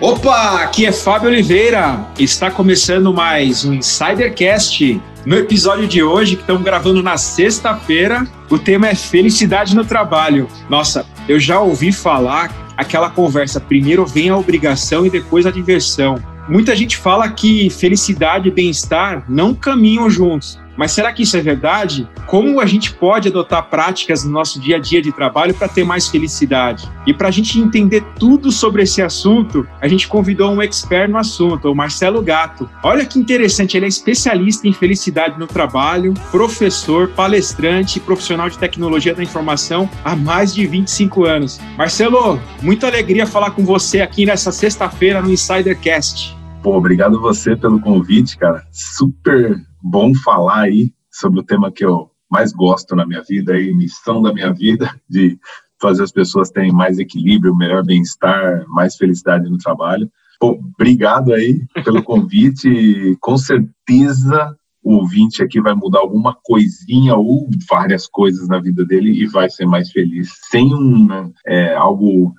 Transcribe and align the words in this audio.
Opa, 0.00 0.62
aqui 0.62 0.86
é 0.86 0.92
Fábio 0.92 1.28
Oliveira. 1.28 2.06
Está 2.16 2.52
começando 2.52 3.12
mais 3.12 3.64
um 3.64 3.74
Insidercast. 3.74 5.02
No 5.26 5.34
episódio 5.34 5.88
de 5.88 6.04
hoje, 6.04 6.36
que 6.36 6.42
estamos 6.42 6.62
gravando 6.62 7.02
na 7.02 7.16
sexta-feira, 7.16 8.24
o 8.48 8.56
tema 8.56 8.86
é 8.86 8.94
felicidade 8.94 9.74
no 9.74 9.84
trabalho. 9.84 10.46
Nossa, 10.70 11.04
eu 11.28 11.40
já 11.40 11.58
ouvi 11.58 11.90
falar 11.90 12.54
aquela 12.76 13.10
conversa: 13.10 13.58
primeiro 13.58 14.06
vem 14.06 14.28
a 14.28 14.36
obrigação 14.36 15.04
e 15.04 15.10
depois 15.10 15.46
a 15.46 15.50
diversão. 15.50 16.22
Muita 16.48 16.76
gente 16.76 16.96
fala 16.96 17.28
que 17.28 17.68
felicidade 17.68 18.46
e 18.46 18.52
bem-estar 18.52 19.24
não 19.28 19.52
caminham 19.52 20.08
juntos. 20.08 20.60
Mas 20.78 20.92
será 20.92 21.12
que 21.12 21.24
isso 21.24 21.36
é 21.36 21.40
verdade? 21.40 22.08
Como 22.28 22.60
a 22.60 22.66
gente 22.66 22.94
pode 22.94 23.26
adotar 23.26 23.68
práticas 23.68 24.22
no 24.22 24.30
nosso 24.30 24.60
dia 24.60 24.76
a 24.76 24.78
dia 24.78 25.02
de 25.02 25.10
trabalho 25.10 25.52
para 25.52 25.66
ter 25.66 25.82
mais 25.82 26.06
felicidade? 26.06 26.88
E 27.04 27.12
para 27.12 27.28
a 27.28 27.30
gente 27.32 27.58
entender 27.58 28.04
tudo 28.16 28.52
sobre 28.52 28.84
esse 28.84 29.02
assunto, 29.02 29.66
a 29.80 29.88
gente 29.88 30.06
convidou 30.06 30.52
um 30.52 30.62
expert 30.62 31.10
no 31.10 31.18
assunto, 31.18 31.68
o 31.68 31.74
Marcelo 31.74 32.22
Gato. 32.22 32.70
Olha 32.84 33.04
que 33.04 33.18
interessante, 33.18 33.76
ele 33.76 33.86
é 33.86 33.88
especialista 33.88 34.68
em 34.68 34.72
felicidade 34.72 35.36
no 35.36 35.48
trabalho, 35.48 36.14
professor, 36.30 37.08
palestrante, 37.08 37.98
profissional 37.98 38.48
de 38.48 38.56
tecnologia 38.56 39.14
da 39.14 39.22
informação 39.22 39.90
há 40.04 40.14
mais 40.14 40.54
de 40.54 40.64
25 40.64 41.24
anos. 41.24 41.60
Marcelo, 41.76 42.40
muita 42.62 42.86
alegria 42.86 43.26
falar 43.26 43.50
com 43.50 43.64
você 43.64 44.00
aqui 44.00 44.24
nessa 44.24 44.52
sexta-feira 44.52 45.20
no 45.20 45.32
Insidercast. 45.32 46.36
Pô, 46.62 46.76
obrigado 46.76 47.20
você 47.20 47.56
pelo 47.56 47.80
convite, 47.80 48.36
cara. 48.36 48.62
Super 48.70 49.67
bom 49.82 50.14
falar 50.14 50.62
aí 50.62 50.92
sobre 51.10 51.40
o 51.40 51.44
tema 51.44 51.70
que 51.72 51.84
eu 51.84 52.10
mais 52.30 52.52
gosto 52.52 52.94
na 52.94 53.06
minha 53.06 53.22
vida, 53.22 53.54
aí, 53.54 53.74
missão 53.74 54.20
da 54.20 54.32
minha 54.32 54.52
vida, 54.52 54.94
de 55.08 55.38
fazer 55.80 56.02
as 56.02 56.12
pessoas 56.12 56.50
terem 56.50 56.72
mais 56.72 56.98
equilíbrio, 56.98 57.56
melhor 57.56 57.84
bem-estar, 57.84 58.64
mais 58.68 58.96
felicidade 58.96 59.48
no 59.48 59.58
trabalho. 59.58 60.10
Pô, 60.40 60.50
obrigado 60.50 61.32
aí 61.32 61.64
pelo 61.84 62.02
convite. 62.02 63.16
Com 63.20 63.36
certeza 63.36 64.56
o 64.82 64.94
ouvinte 64.94 65.42
aqui 65.42 65.60
vai 65.60 65.74
mudar 65.74 66.00
alguma 66.00 66.36
coisinha 66.42 67.14
ou 67.14 67.48
várias 67.68 68.06
coisas 68.06 68.48
na 68.48 68.58
vida 68.60 68.84
dele 68.84 69.10
e 69.10 69.26
vai 69.26 69.50
ser 69.50 69.66
mais 69.66 69.90
feliz. 69.90 70.30
Sem 70.50 70.72
um, 70.72 71.32
é, 71.46 71.74
algo 71.74 72.32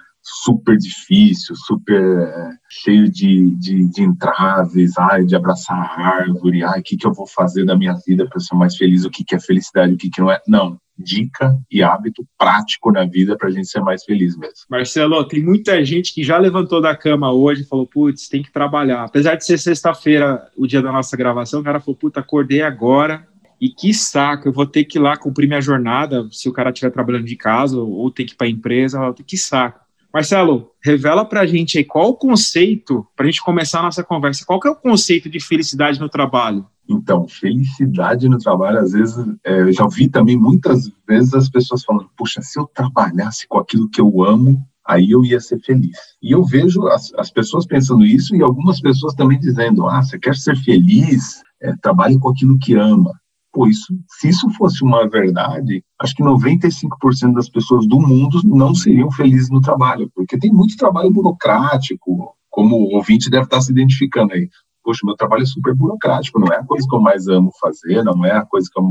super 0.43 0.77
difícil, 0.77 1.55
super 1.55 2.01
é, 2.01 2.49
cheio 2.69 3.09
de, 3.09 3.51
de, 3.57 3.87
de, 3.89 4.03
entraves, 4.03 4.97
ai, 4.97 5.25
de 5.25 5.35
abraçar 5.35 5.77
a 5.77 6.07
árvore, 6.07 6.63
ai, 6.63 6.79
o 6.79 6.83
que, 6.83 6.97
que 6.97 7.07
eu 7.07 7.13
vou 7.13 7.27
fazer 7.27 7.65
da 7.65 7.75
minha 7.75 7.95
vida 8.05 8.27
para 8.27 8.39
ser 8.39 8.55
mais 8.55 8.75
feliz, 8.75 9.05
o 9.05 9.09
que, 9.09 9.23
que 9.23 9.35
é 9.35 9.39
felicidade, 9.39 9.93
o 9.93 9.97
que, 9.97 10.09
que 10.09 10.21
não 10.21 10.31
é. 10.31 10.39
Não, 10.47 10.79
dica 10.97 11.57
e 11.71 11.81
hábito 11.81 12.27
prático 12.37 12.91
na 12.91 13.05
vida 13.05 13.37
para 13.37 13.47
a 13.47 13.51
gente 13.51 13.67
ser 13.67 13.81
mais 13.81 14.03
feliz 14.03 14.37
mesmo. 14.37 14.55
Marcelo, 14.69 15.23
tem 15.25 15.41
muita 15.41 15.83
gente 15.83 16.13
que 16.13 16.23
já 16.23 16.37
levantou 16.37 16.81
da 16.81 16.95
cama 16.95 17.31
hoje 17.31 17.61
e 17.61 17.67
falou, 17.67 17.87
putz, 17.87 18.27
tem 18.27 18.43
que 18.43 18.51
trabalhar. 18.51 19.03
Apesar 19.05 19.35
de 19.35 19.45
ser 19.45 19.57
sexta-feira, 19.57 20.47
o 20.57 20.67
dia 20.67 20.81
da 20.81 20.91
nossa 20.91 21.15
gravação, 21.15 21.61
o 21.61 21.63
cara 21.63 21.79
falou, 21.79 21.95
puta, 21.95 22.19
acordei 22.19 22.61
agora, 22.61 23.25
e 23.61 23.69
que 23.69 23.93
saco, 23.93 24.47
eu 24.47 24.53
vou 24.53 24.65
ter 24.65 24.85
que 24.85 24.97
ir 24.97 25.01
lá 25.01 25.17
cumprir 25.17 25.47
minha 25.47 25.61
jornada, 25.61 26.27
se 26.31 26.47
o 26.47 26.53
cara 26.53 26.69
estiver 26.69 26.91
trabalhando 26.91 27.25
de 27.25 27.35
casa 27.35 27.77
ou 27.77 28.09
ter 28.09 28.25
que 28.25 28.33
ir 28.33 28.35
para 28.35 28.47
a 28.47 28.49
empresa, 28.49 29.13
que 29.25 29.37
saco. 29.37 29.88
Marcelo, 30.13 30.71
revela 30.83 31.23
para 31.23 31.41
a 31.41 31.45
gente 31.45 31.77
aí 31.77 31.83
qual 31.83 32.09
o 32.09 32.15
conceito, 32.15 33.05
para 33.15 33.25
a 33.25 33.29
gente 33.29 33.43
começar 33.43 33.79
a 33.79 33.83
nossa 33.83 34.03
conversa, 34.03 34.45
qual 34.45 34.59
que 34.59 34.67
é 34.67 34.71
o 34.71 34.75
conceito 34.75 35.29
de 35.29 35.39
felicidade 35.39 35.99
no 35.99 36.09
trabalho? 36.09 36.65
Então, 36.89 37.27
felicidade 37.27 38.27
no 38.27 38.39
trabalho, 38.39 38.79
às 38.79 38.93
vezes, 38.93 39.15
é, 39.45 39.61
eu 39.61 39.71
já 39.71 39.83
ouvi 39.83 40.09
também 40.09 40.35
muitas 40.35 40.91
vezes 41.07 41.35
as 41.35 41.47
pessoas 41.47 41.83
falando, 41.83 42.09
puxa, 42.17 42.41
se 42.41 42.59
eu 42.59 42.65
trabalhasse 42.65 43.47
com 43.47 43.59
aquilo 43.59 43.87
que 43.87 44.01
eu 44.01 44.23
amo, 44.23 44.59
aí 44.83 45.11
eu 45.11 45.23
ia 45.23 45.39
ser 45.39 45.59
feliz. 45.59 45.95
E 46.19 46.31
eu 46.31 46.43
vejo 46.43 46.87
as, 46.87 47.13
as 47.13 47.29
pessoas 47.29 47.67
pensando 47.67 48.03
isso 48.03 48.35
e 48.35 48.41
algumas 48.41 48.81
pessoas 48.81 49.13
também 49.13 49.39
dizendo, 49.39 49.87
ah, 49.87 50.01
você 50.01 50.17
quer 50.17 50.35
ser 50.35 50.57
feliz, 50.57 51.43
é, 51.61 51.75
trabalhe 51.79 52.17
com 52.17 52.29
aquilo 52.29 52.57
que 52.57 52.73
ama. 52.73 53.13
Pô, 53.51 53.67
isso, 53.67 53.93
se 54.07 54.29
isso 54.29 54.47
fosse 54.51 54.83
uma 54.83 55.09
verdade, 55.09 55.83
acho 55.99 56.15
que 56.15 56.23
95% 56.23 57.33
das 57.33 57.49
pessoas 57.49 57.87
do 57.87 57.99
mundo 57.99 58.41
não 58.43 58.75
seriam 58.75 59.09
felizes 59.11 59.49
no 59.49 59.59
trabalho, 59.59 60.09
porque 60.13 60.37
tem 60.37 60.51
muito 60.51 60.77
trabalho 60.77 61.11
burocrático, 61.11 62.35
como 62.49 62.75
o 62.75 62.95
ouvinte 62.95 63.29
deve 63.29 63.45
estar 63.45 63.61
se 63.61 63.71
identificando 63.71 64.33
aí. 64.33 64.49
Poxa, 64.83 65.01
meu 65.03 65.15
trabalho 65.15 65.43
é 65.43 65.47
super 65.47 65.75
burocrático, 65.75 66.39
não 66.39 66.47
é 66.53 66.57
a 66.57 66.65
coisa 66.65 66.87
que 66.87 66.95
eu 66.95 67.01
mais 67.01 67.27
amo 67.27 67.51
fazer, 67.59 68.03
não 68.03 68.23
é 68.23 68.31
a 68.31 68.45
coisa 68.45 68.69
que 68.71 68.79
eu 68.79 68.85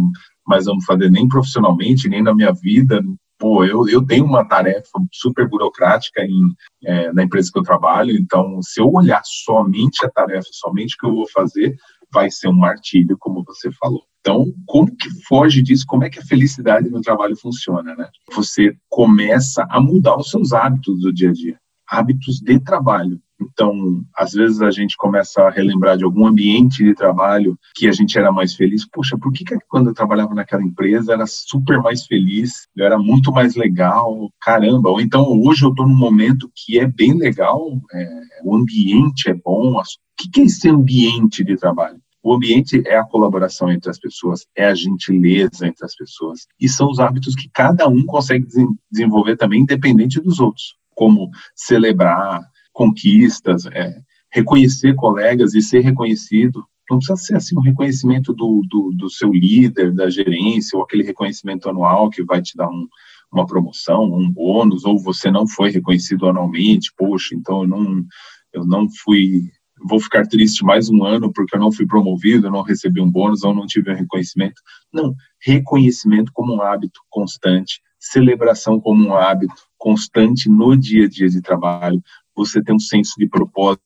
mais 0.46 0.66
amo 0.66 0.82
fazer 0.84 1.10
nem 1.10 1.28
profissionalmente, 1.28 2.08
nem 2.08 2.22
na 2.22 2.34
minha 2.34 2.52
vida. 2.52 3.00
Pô, 3.38 3.64
eu, 3.64 3.88
eu 3.88 4.04
tenho 4.04 4.24
uma 4.24 4.44
tarefa 4.44 4.98
super 5.12 5.48
burocrática 5.48 6.22
em, 6.22 6.54
é, 6.84 7.12
na 7.12 7.22
empresa 7.22 7.50
que 7.52 7.58
eu 7.58 7.62
trabalho, 7.62 8.10
então 8.10 8.60
se 8.60 8.80
eu 8.80 8.90
olhar 8.90 9.22
somente 9.24 10.04
a 10.04 10.10
tarefa, 10.10 10.48
somente 10.50 10.96
o 10.96 10.98
que 10.98 11.06
eu 11.06 11.14
vou 11.14 11.28
fazer, 11.32 11.76
vai 12.12 12.30
ser 12.30 12.48
um 12.48 12.56
martírio, 12.56 13.16
como 13.18 13.44
você 13.44 13.70
falou. 13.72 14.02
Então, 14.20 14.52
como 14.66 14.94
que 14.94 15.08
foge 15.26 15.62
disso? 15.62 15.84
Como 15.86 16.04
é 16.04 16.10
que 16.10 16.18
a 16.18 16.24
felicidade 16.24 16.90
no 16.90 17.00
trabalho 17.00 17.36
funciona, 17.36 17.94
né? 17.94 18.08
Você 18.32 18.76
começa 18.88 19.66
a 19.70 19.80
mudar 19.80 20.16
os 20.16 20.30
seus 20.30 20.52
hábitos 20.52 21.00
do 21.00 21.12
dia 21.12 21.30
a 21.30 21.32
dia, 21.32 21.58
hábitos 21.88 22.40
de 22.40 22.60
trabalho. 22.60 23.20
Então, 23.40 24.04
às 24.16 24.32
vezes 24.32 24.60
a 24.60 24.70
gente 24.70 24.96
começa 24.96 25.42
a 25.42 25.50
relembrar 25.50 25.96
de 25.96 26.04
algum 26.04 26.26
ambiente 26.26 26.82
de 26.82 26.94
trabalho 26.94 27.56
que 27.74 27.86
a 27.86 27.92
gente 27.92 28.18
era 28.18 28.32
mais 28.32 28.54
feliz. 28.54 28.84
Puxa, 28.88 29.16
por 29.16 29.32
que, 29.32 29.44
que 29.44 29.56
quando 29.68 29.88
eu 29.90 29.94
trabalhava 29.94 30.34
naquela 30.34 30.62
empresa 30.62 31.12
era 31.12 31.24
super 31.26 31.80
mais 31.80 32.04
feliz, 32.04 32.66
eu 32.76 32.84
era 32.84 32.98
muito 32.98 33.30
mais 33.30 33.54
legal? 33.54 34.28
Caramba! 34.40 34.90
Ou 34.90 35.00
então 35.00 35.24
hoje 35.44 35.64
eu 35.64 35.70
estou 35.70 35.86
num 35.86 35.96
momento 35.96 36.50
que 36.54 36.78
é 36.78 36.86
bem 36.86 37.16
legal, 37.16 37.80
é, 37.92 38.20
o 38.44 38.56
ambiente 38.56 39.30
é 39.30 39.34
bom. 39.34 39.78
O 39.78 39.82
que, 40.16 40.28
que 40.28 40.40
é 40.40 40.44
esse 40.44 40.68
ambiente 40.68 41.44
de 41.44 41.56
trabalho? 41.56 42.00
O 42.22 42.34
ambiente 42.34 42.82
é 42.86 42.96
a 42.96 43.04
colaboração 43.04 43.70
entre 43.70 43.88
as 43.88 43.98
pessoas, 43.98 44.44
é 44.56 44.66
a 44.66 44.74
gentileza 44.74 45.66
entre 45.66 45.84
as 45.84 45.94
pessoas. 45.94 46.40
E 46.60 46.68
são 46.68 46.90
os 46.90 46.98
hábitos 46.98 47.34
que 47.34 47.48
cada 47.48 47.88
um 47.88 48.04
consegue 48.04 48.44
desenvolver 48.90 49.36
também, 49.36 49.62
independente 49.62 50.20
dos 50.20 50.40
outros. 50.40 50.77
Como 50.98 51.30
celebrar 51.54 52.42
conquistas, 52.72 53.66
é, 53.66 54.00
reconhecer 54.32 54.96
colegas 54.96 55.54
e 55.54 55.62
ser 55.62 55.80
reconhecido. 55.80 56.64
Não 56.90 56.98
precisa 56.98 57.16
ser 57.16 57.36
assim 57.36 57.56
um 57.56 57.60
reconhecimento 57.60 58.32
do, 58.32 58.62
do, 58.68 58.90
do 58.96 59.08
seu 59.08 59.30
líder, 59.32 59.94
da 59.94 60.10
gerência, 60.10 60.76
ou 60.76 60.82
aquele 60.82 61.04
reconhecimento 61.04 61.68
anual 61.68 62.10
que 62.10 62.24
vai 62.24 62.42
te 62.42 62.56
dar 62.56 62.68
um, 62.68 62.88
uma 63.32 63.46
promoção, 63.46 64.04
um 64.04 64.28
bônus, 64.28 64.84
ou 64.84 64.98
você 64.98 65.30
não 65.30 65.46
foi 65.46 65.70
reconhecido 65.70 66.26
anualmente, 66.26 66.92
poxa, 66.96 67.34
então 67.34 67.62
eu 67.62 67.68
não, 67.68 68.04
eu 68.52 68.66
não 68.66 68.88
fui 69.04 69.42
vou 69.88 70.00
ficar 70.00 70.26
triste 70.26 70.64
mais 70.64 70.90
um 70.90 71.04
ano 71.04 71.32
porque 71.32 71.54
eu 71.54 71.60
não 71.60 71.70
fui 71.70 71.86
promovido, 71.86 72.48
eu 72.48 72.50
não 72.50 72.62
recebi 72.62 73.00
um 73.00 73.08
bônus 73.08 73.44
ou 73.44 73.54
não 73.54 73.64
tive 73.64 73.92
um 73.92 73.94
reconhecimento. 73.94 74.60
Não, 74.92 75.14
reconhecimento 75.40 76.32
como 76.34 76.52
um 76.56 76.60
hábito 76.60 77.00
constante, 77.08 77.80
celebração 78.00 78.80
como 78.80 79.06
um 79.06 79.14
hábito 79.14 79.67
constante 79.78 80.48
no 80.48 80.76
dia 80.76 81.06
a 81.06 81.08
dia 81.08 81.28
de 81.28 81.40
trabalho. 81.40 82.02
Você 82.36 82.62
tem 82.62 82.74
um 82.74 82.80
senso 82.80 83.14
de 83.16 83.26
propósito 83.26 83.80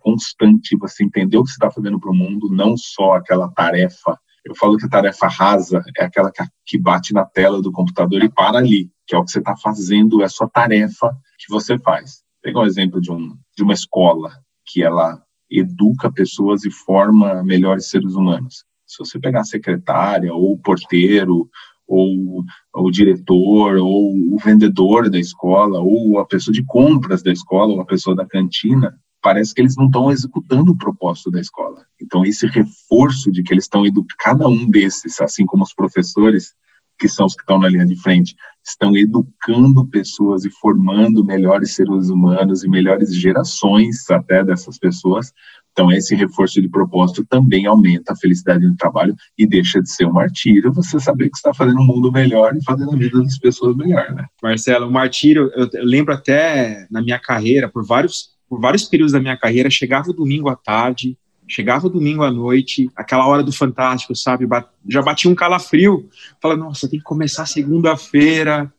constante, 0.00 0.76
você 0.76 1.04
entendeu 1.04 1.40
o 1.40 1.44
que 1.44 1.50
você 1.50 1.56
está 1.56 1.70
fazendo 1.70 1.98
para 2.00 2.10
o 2.10 2.14
mundo, 2.14 2.48
não 2.50 2.76
só 2.76 3.14
aquela 3.14 3.48
tarefa. 3.50 4.18
Eu 4.44 4.54
falo 4.54 4.76
que 4.76 4.86
a 4.86 4.90
tarefa 4.90 5.26
rasa 5.26 5.82
é 5.98 6.04
aquela 6.04 6.30
que 6.66 6.78
bate 6.78 7.14
na 7.14 7.24
tela 7.24 7.62
do 7.62 7.72
computador 7.72 8.22
e 8.22 8.28
para 8.28 8.58
ali, 8.58 8.90
que 9.06 9.14
é 9.14 9.18
o 9.18 9.24
que 9.24 9.30
você 9.30 9.38
está 9.38 9.56
fazendo, 9.56 10.22
é 10.22 10.24
a 10.26 10.28
sua 10.28 10.48
tarefa 10.48 11.16
que 11.38 11.52
você 11.52 11.78
faz. 11.78 12.22
Pega 12.42 12.60
um 12.60 12.66
exemplo 12.66 13.00
de, 13.00 13.10
um, 13.10 13.34
de 13.56 13.62
uma 13.62 13.72
escola 13.72 14.32
que 14.66 14.82
ela 14.82 15.22
educa 15.50 16.12
pessoas 16.12 16.64
e 16.64 16.70
forma 16.70 17.42
melhores 17.42 17.88
seres 17.88 18.14
humanos. 18.14 18.64
Se 18.86 18.98
você 18.98 19.18
pegar 19.18 19.40
a 19.40 19.44
secretária, 19.44 20.32
ou 20.32 20.52
o 20.52 20.58
porteiro, 20.58 21.48
ou 21.86 22.44
o 22.74 22.90
diretor, 22.90 23.76
ou 23.76 24.14
o 24.34 24.38
vendedor 24.38 25.10
da 25.10 25.18
escola, 25.18 25.80
ou 25.80 26.18
a 26.18 26.26
pessoa 26.26 26.52
de 26.52 26.64
compras 26.64 27.22
da 27.22 27.32
escola, 27.32 27.74
ou 27.74 27.80
a 27.80 27.86
pessoa 27.86 28.16
da 28.16 28.26
cantina, 28.26 28.94
parece 29.22 29.54
que 29.54 29.62
eles 29.62 29.76
não 29.76 29.86
estão 29.86 30.10
executando 30.10 30.72
o 30.72 30.76
propósito 30.76 31.30
da 31.30 31.40
escola. 31.40 31.84
Então, 32.00 32.24
esse 32.24 32.46
reforço 32.46 33.32
de 33.32 33.42
que 33.42 33.54
eles 33.54 33.64
estão 33.64 33.86
educando, 33.86 34.14
cada 34.18 34.46
um 34.46 34.68
desses, 34.68 35.20
assim 35.20 35.46
como 35.46 35.62
os 35.62 35.72
professores, 35.72 36.54
que 36.98 37.08
são 37.08 37.26
os 37.26 37.34
que 37.34 37.42
estão 37.42 37.58
na 37.58 37.68
linha 37.68 37.86
de 37.86 37.96
frente, 37.96 38.36
estão 38.62 38.96
educando 38.96 39.86
pessoas 39.88 40.44
e 40.44 40.50
formando 40.50 41.24
melhores 41.24 41.74
seres 41.74 42.08
humanos 42.08 42.64
e 42.64 42.68
melhores 42.68 43.14
gerações 43.14 44.08
até 44.10 44.44
dessas 44.44 44.78
pessoas. 44.78 45.32
Então, 45.74 45.90
esse 45.90 46.14
reforço 46.14 46.62
de 46.62 46.68
propósito 46.68 47.26
também 47.28 47.66
aumenta 47.66 48.12
a 48.12 48.16
felicidade 48.16 48.64
no 48.64 48.76
trabalho 48.76 49.12
e 49.36 49.44
deixa 49.44 49.82
de 49.82 49.90
ser 49.90 50.06
um 50.06 50.12
martírio 50.12 50.72
você 50.72 51.00
saber 51.00 51.28
que 51.28 51.36
está 51.36 51.52
fazendo 51.52 51.80
um 51.80 51.84
mundo 51.84 52.12
melhor 52.12 52.56
e 52.56 52.62
fazendo 52.62 52.92
a 52.92 52.96
vida 52.96 53.20
das 53.20 53.36
pessoas 53.38 53.76
melhor, 53.76 54.14
né? 54.14 54.24
Marcelo, 54.40 54.86
o 54.86 54.92
martírio, 54.92 55.50
eu 55.56 55.68
lembro 55.82 56.14
até 56.14 56.86
na 56.88 57.02
minha 57.02 57.18
carreira, 57.18 57.68
por 57.68 57.84
vários, 57.84 58.30
por 58.48 58.60
vários 58.60 58.84
períodos 58.84 59.12
da 59.12 59.18
minha 59.18 59.36
carreira, 59.36 59.68
chegava 59.68 60.10
o 60.10 60.14
domingo 60.14 60.48
à 60.48 60.54
tarde, 60.54 61.18
Chegava 61.46 61.86
o 61.86 61.90
domingo 61.90 62.22
à 62.22 62.30
noite, 62.30 62.90
aquela 62.96 63.26
hora 63.26 63.42
do 63.42 63.52
Fantástico, 63.52 64.16
sabe? 64.16 64.48
Já 64.88 65.02
batia 65.02 65.30
um 65.30 65.34
calafrio. 65.34 66.08
Fala, 66.40 66.56
nossa, 66.56 66.88
tem 66.88 66.98
que 66.98 67.04
começar 67.04 67.44
segunda-feira. 67.44 68.72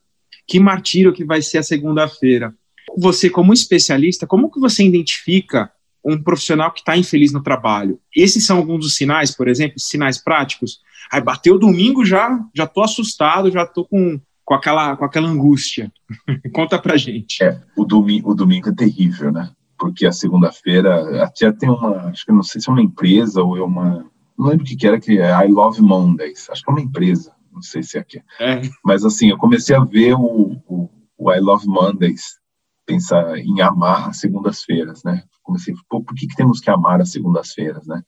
Que 0.47 0.59
martírio 0.59 1.13
que 1.13 1.23
vai 1.23 1.41
ser 1.41 1.59
a 1.59 1.63
segunda-feira. 1.63 2.53
você, 2.97 3.29
como 3.29 3.53
especialista, 3.53 4.25
como 4.25 4.49
que 4.49 4.59
você 4.59 4.83
identifica 4.83 5.71
um 6.05 6.21
profissional 6.21 6.71
que 6.71 6.79
está 6.79 6.95
infeliz 6.95 7.33
no 7.33 7.41
trabalho? 7.41 7.99
Esses 8.15 8.45
são 8.45 8.57
alguns 8.57 8.81
dos 8.81 8.95
sinais, 8.95 9.35
por 9.35 9.47
exemplo, 9.47 9.79
sinais 9.79 10.17
práticos. 10.17 10.79
Aí 11.11 11.21
bateu 11.21 11.57
domingo 11.57 12.05
já, 12.05 12.39
já 12.53 12.67
tô 12.67 12.83
assustado, 12.83 13.51
já 13.51 13.65
tô 13.65 13.85
com, 13.85 14.19
com 14.43 14.53
aquela 14.53 14.95
com 14.95 15.05
aquela 15.05 15.27
angústia. 15.27 15.91
Conta 16.53 16.79
pra 16.79 16.97
gente. 16.97 17.43
É, 17.43 17.59
o 17.75 17.83
domingo, 17.83 18.31
o 18.31 18.35
domingo 18.35 18.69
é 18.69 18.75
terrível, 18.75 19.31
né? 19.31 19.49
Porque 19.77 20.05
a 20.05 20.11
segunda-feira 20.11 21.23
até 21.23 21.51
tem 21.51 21.69
uma, 21.69 22.09
acho 22.09 22.25
que 22.25 22.31
não 22.31 22.43
sei 22.43 22.61
se 22.61 22.69
é 22.69 22.71
uma 22.71 22.81
empresa 22.81 23.41
ou 23.41 23.57
é 23.57 23.61
uma, 23.61 24.05
não 24.37 24.47
lembro 24.47 24.63
o 24.63 24.67
que, 24.67 24.75
que 24.75 24.87
era 24.87 24.99
que 24.99 25.19
é 25.19 25.31
I 25.45 25.51
Love 25.51 25.81
Mondays. 25.81 26.49
Acho 26.49 26.63
que 26.63 26.69
é 26.69 26.73
uma 26.73 26.81
empresa, 26.81 27.33
não 27.51 27.61
sei 27.61 27.83
se 27.83 27.97
é 27.97 28.01
aqui. 28.01 28.21
É. 28.39 28.61
Mas 28.83 29.03
assim, 29.03 29.29
eu 29.29 29.37
comecei 29.37 29.75
a 29.75 29.83
ver 29.83 30.13
o, 30.13 30.55
o, 30.67 30.89
o 31.17 31.33
I 31.33 31.39
Love 31.39 31.67
Mondays 31.67 32.39
pensar 32.85 33.37
em 33.37 33.61
amar 33.61 34.09
as 34.09 34.19
segundas-feiras, 34.19 35.03
né? 35.03 35.23
Comecei, 35.43 35.73
pô, 35.89 36.01
por 36.03 36.15
que, 36.15 36.27
que 36.27 36.35
temos 36.35 36.59
que 36.59 36.69
amar 36.69 37.01
as 37.01 37.11
segundas-feiras, 37.11 37.85
né? 37.87 38.01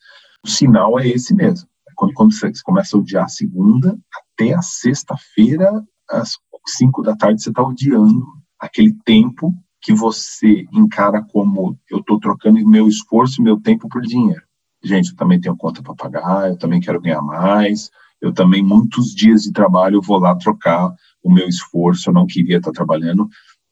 O 0.44 0.50
sinal 0.50 1.00
é 1.00 1.08
esse 1.08 1.34
mesmo. 1.34 1.68
Quando, 1.96 2.14
quando 2.14 2.34
você 2.34 2.52
começa 2.64 2.96
a 2.96 3.00
odiar 3.00 3.26
a 3.26 3.30
segunda, 3.30 3.98
até 4.34 4.54
a 4.54 4.62
sexta-feira, 4.62 5.84
às 6.10 6.38
cinco 6.68 7.02
da 7.02 7.16
tarde, 7.16 7.42
você 7.42 7.50
está 7.50 7.64
odiando 7.64 8.26
aquele 8.60 8.94
tempo 9.04 9.54
que 9.82 9.94
você 9.94 10.66
encara 10.72 11.24
como 11.32 11.78
eu 11.90 12.00
estou 12.00 12.20
trocando 12.20 12.66
meu 12.68 12.88
esforço 12.88 13.42
e 13.42 13.44
meu 13.44 13.60
tempo 13.60 13.88
por 13.90 14.02
dinheiro. 14.02 14.42
Gente, 14.84 15.10
eu 15.10 15.16
também 15.16 15.40
tenho 15.40 15.58
conta 15.58 15.82
para 15.82 15.96
pagar, 15.96 16.50
eu 16.50 16.58
também 16.58 16.80
quero 16.80 17.02
ganhar 17.02 17.22
mais, 17.22 17.90
eu 18.22 18.34
também, 18.34 18.64
muitos 18.64 19.14
dias 19.14 19.44
de 19.44 19.52
trabalho, 19.52 19.98
eu 19.98 20.02
vou 20.02 20.20
lá 20.20 20.36
trocar 20.36 20.94
o 21.24 21.32
meu 21.32 21.48
esforço, 21.48 22.10
eu 22.10 22.14
não 22.14 22.26
queria 22.26 22.58
estar 22.58 22.72
trabalhando, 22.72 23.28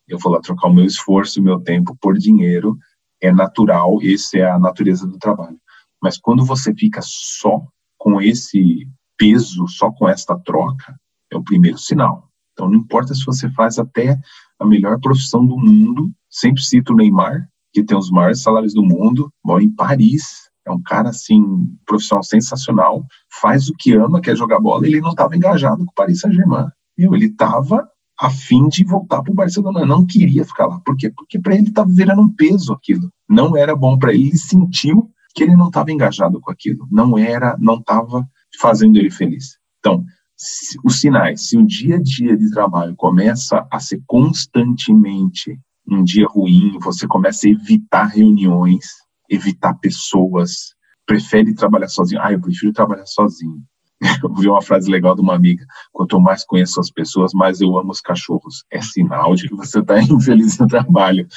eu 0.08 0.18
vou 0.20 0.32
lá 0.32 0.40
trocar 0.40 0.68
o 0.68 0.74
meu 0.74 0.86
esforço, 0.86 1.40
o 1.40 1.44
meu 1.44 1.60
tempo 1.60 1.96
por 2.00 2.18
dinheiro, 2.18 2.78
é 3.22 3.32
natural, 3.32 3.98
essa 4.04 4.38
é 4.38 4.50
a 4.50 4.60
natureza 4.60 5.08
do 5.08 5.18
trabalho. 5.18 5.58
Mas 6.02 6.18
quando 6.18 6.46
você 6.46 6.74
fica 6.74 7.00
só 7.04 7.62
com 7.98 8.22
esse 8.22 8.88
peso, 9.18 9.68
só 9.68 9.92
com 9.92 10.08
esta 10.08 10.38
troca, 10.40 10.96
é 11.32 11.38
o 11.38 11.44
primeiro 11.44 11.78
sinal. 11.78 12.30
Então 12.54 12.70
não 12.70 12.78
importa 12.78 13.14
se 13.14 13.26
você 13.26 13.50
faz 13.50 13.80
até 13.80 14.20
a 14.60 14.66
melhor 14.66 15.00
profissão 15.00 15.46
do 15.46 15.58
mundo, 15.58 16.12
sempre 16.30 16.62
cito 16.62 16.94
o 16.94 16.96
Neymar, 16.96 17.50
que 17.74 17.84
tem 17.84 17.98
os 17.98 18.10
maiores 18.10 18.42
salários 18.42 18.74
do 18.74 18.84
mundo, 18.84 19.30
mora 19.44 19.64
em 19.64 19.74
Paris, 19.74 20.50
é 20.66 20.72
um 20.72 20.82
cara 20.82 21.10
assim, 21.10 21.44
profissional 21.86 22.24
sensacional, 22.24 23.06
faz 23.42 23.70
o 23.70 23.74
que 23.78 23.94
ama, 23.94 24.22
quer 24.22 24.36
jogar 24.36 24.60
bola, 24.60 24.88
ele 24.88 25.02
não 25.02 25.12
estava 25.12 25.36
engajado 25.36 25.86
com 25.86 25.92
o 25.92 25.96
Paris 25.96 26.22
Saint-Germain. 26.22 26.68
Ele 26.98 27.26
estava 27.26 27.88
a 28.20 28.30
fim 28.30 28.68
de 28.68 28.84
voltar 28.84 29.22
para 29.22 29.32
o 29.32 29.36
Barcelona. 29.36 29.86
Não 29.86 30.06
queria 30.06 30.46
ficar 30.46 30.68
lá. 30.68 30.80
Por 30.80 30.96
quê? 30.96 31.10
Porque 31.10 31.40
para 31.40 31.56
ele 31.56 31.68
estava 31.68 31.90
virando 31.92 32.22
um 32.22 32.34
peso 32.34 32.74
aquilo. 32.74 33.10
Não 33.30 33.56
era 33.58 33.76
bom 33.76 33.98
para 33.98 34.14
ele. 34.14 34.30
Ele 34.30 34.38
sentiu 34.38 35.10
que 35.34 35.44
ele 35.44 35.56
não 35.56 35.68
estava 35.68 35.92
engajado 35.92 36.40
com 36.40 36.52
aquilo. 36.52 36.88
Não 36.90 37.18
era, 37.18 37.58
não 37.60 37.76
estava 37.76 38.26
fazendo 38.60 38.98
ele 38.98 39.12
feliz. 39.12 39.58
Então, 39.80 40.06
se, 40.38 40.78
os 40.84 41.00
sinais, 41.00 41.48
se 41.48 41.58
o 41.58 41.66
dia 41.66 41.98
a 41.98 42.02
dia 42.02 42.38
de 42.38 42.50
trabalho 42.52 42.96
começa 42.96 43.68
a 43.72 43.80
ser 43.80 44.02
constantemente 44.06 45.60
um 45.88 46.04
dia 46.04 46.28
ruim, 46.28 46.78
você 46.80 47.08
começa 47.08 47.48
a 47.48 47.52
evitar 47.52 48.06
reuniões, 48.06 48.86
evitar 49.30 49.74
pessoas, 49.76 50.74
prefere 51.06 51.54
trabalhar 51.54 51.88
sozinho. 51.88 52.22
Ah, 52.22 52.32
eu 52.32 52.42
prefiro 52.42 52.74
trabalhar 52.74 53.06
sozinho. 53.06 53.62
Eu 54.24 54.34
vi 54.34 54.48
uma 54.48 54.62
frase 54.62 54.90
legal 54.90 55.16
de 55.16 55.22
uma 55.22 55.36
amiga: 55.36 55.66
quanto 55.92 56.20
mais 56.20 56.46
conheço 56.46 56.80
as 56.80 56.92
pessoas, 56.92 57.34
mais 57.34 57.62
eu 57.62 57.78
amo 57.78 57.92
os 57.92 58.02
cachorros. 58.02 58.64
É 58.72 58.82
sinal 58.82 59.36
de 59.36 59.48
que 59.48 59.56
você 59.56 59.80
está 59.80 60.02
infeliz 60.02 60.58
no 60.58 60.68
trabalho. 60.68 61.28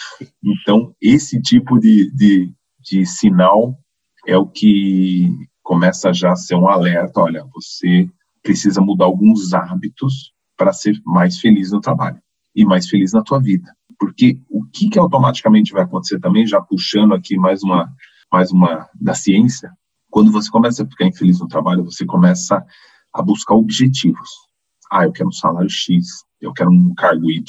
Então, 0.42 0.94
esse 1.00 1.40
tipo 1.40 1.78
de, 1.78 2.10
de, 2.14 2.52
de 2.80 3.06
sinal 3.06 3.76
é 4.26 4.36
o 4.36 4.46
que 4.46 5.30
começa 5.62 6.12
já 6.12 6.32
a 6.32 6.36
ser 6.36 6.54
um 6.54 6.68
alerta: 6.68 7.20
olha, 7.20 7.44
você 7.52 8.08
precisa 8.42 8.80
mudar 8.80 9.06
alguns 9.06 9.52
hábitos 9.52 10.32
para 10.56 10.72
ser 10.72 11.00
mais 11.04 11.38
feliz 11.38 11.70
no 11.70 11.80
trabalho 11.80 12.18
e 12.54 12.64
mais 12.64 12.88
feliz 12.88 13.12
na 13.12 13.22
tua 13.22 13.40
vida. 13.40 13.72
Porque 13.98 14.40
o 14.48 14.64
que, 14.64 14.88
que 14.88 14.98
automaticamente 14.98 15.72
vai 15.72 15.82
acontecer 15.82 16.20
também, 16.20 16.46
já 16.46 16.60
puxando 16.60 17.14
aqui 17.14 17.36
mais 17.36 17.62
uma, 17.62 17.88
mais 18.32 18.50
uma 18.52 18.88
da 19.00 19.14
ciência, 19.14 19.72
quando 20.10 20.32
você 20.32 20.50
começa 20.50 20.82
a 20.82 20.86
ficar 20.86 21.06
infeliz 21.06 21.40
no 21.40 21.48
trabalho, 21.48 21.84
você 21.84 22.04
começa 22.04 22.64
a 23.12 23.22
buscar 23.22 23.54
objetivos. 23.54 24.28
Ah, 24.90 25.04
eu 25.04 25.12
quero 25.12 25.28
um 25.28 25.32
salário 25.32 25.68
X, 25.68 26.24
eu 26.40 26.52
quero 26.52 26.70
um 26.70 26.94
cargo 26.94 27.30
Y, 27.30 27.44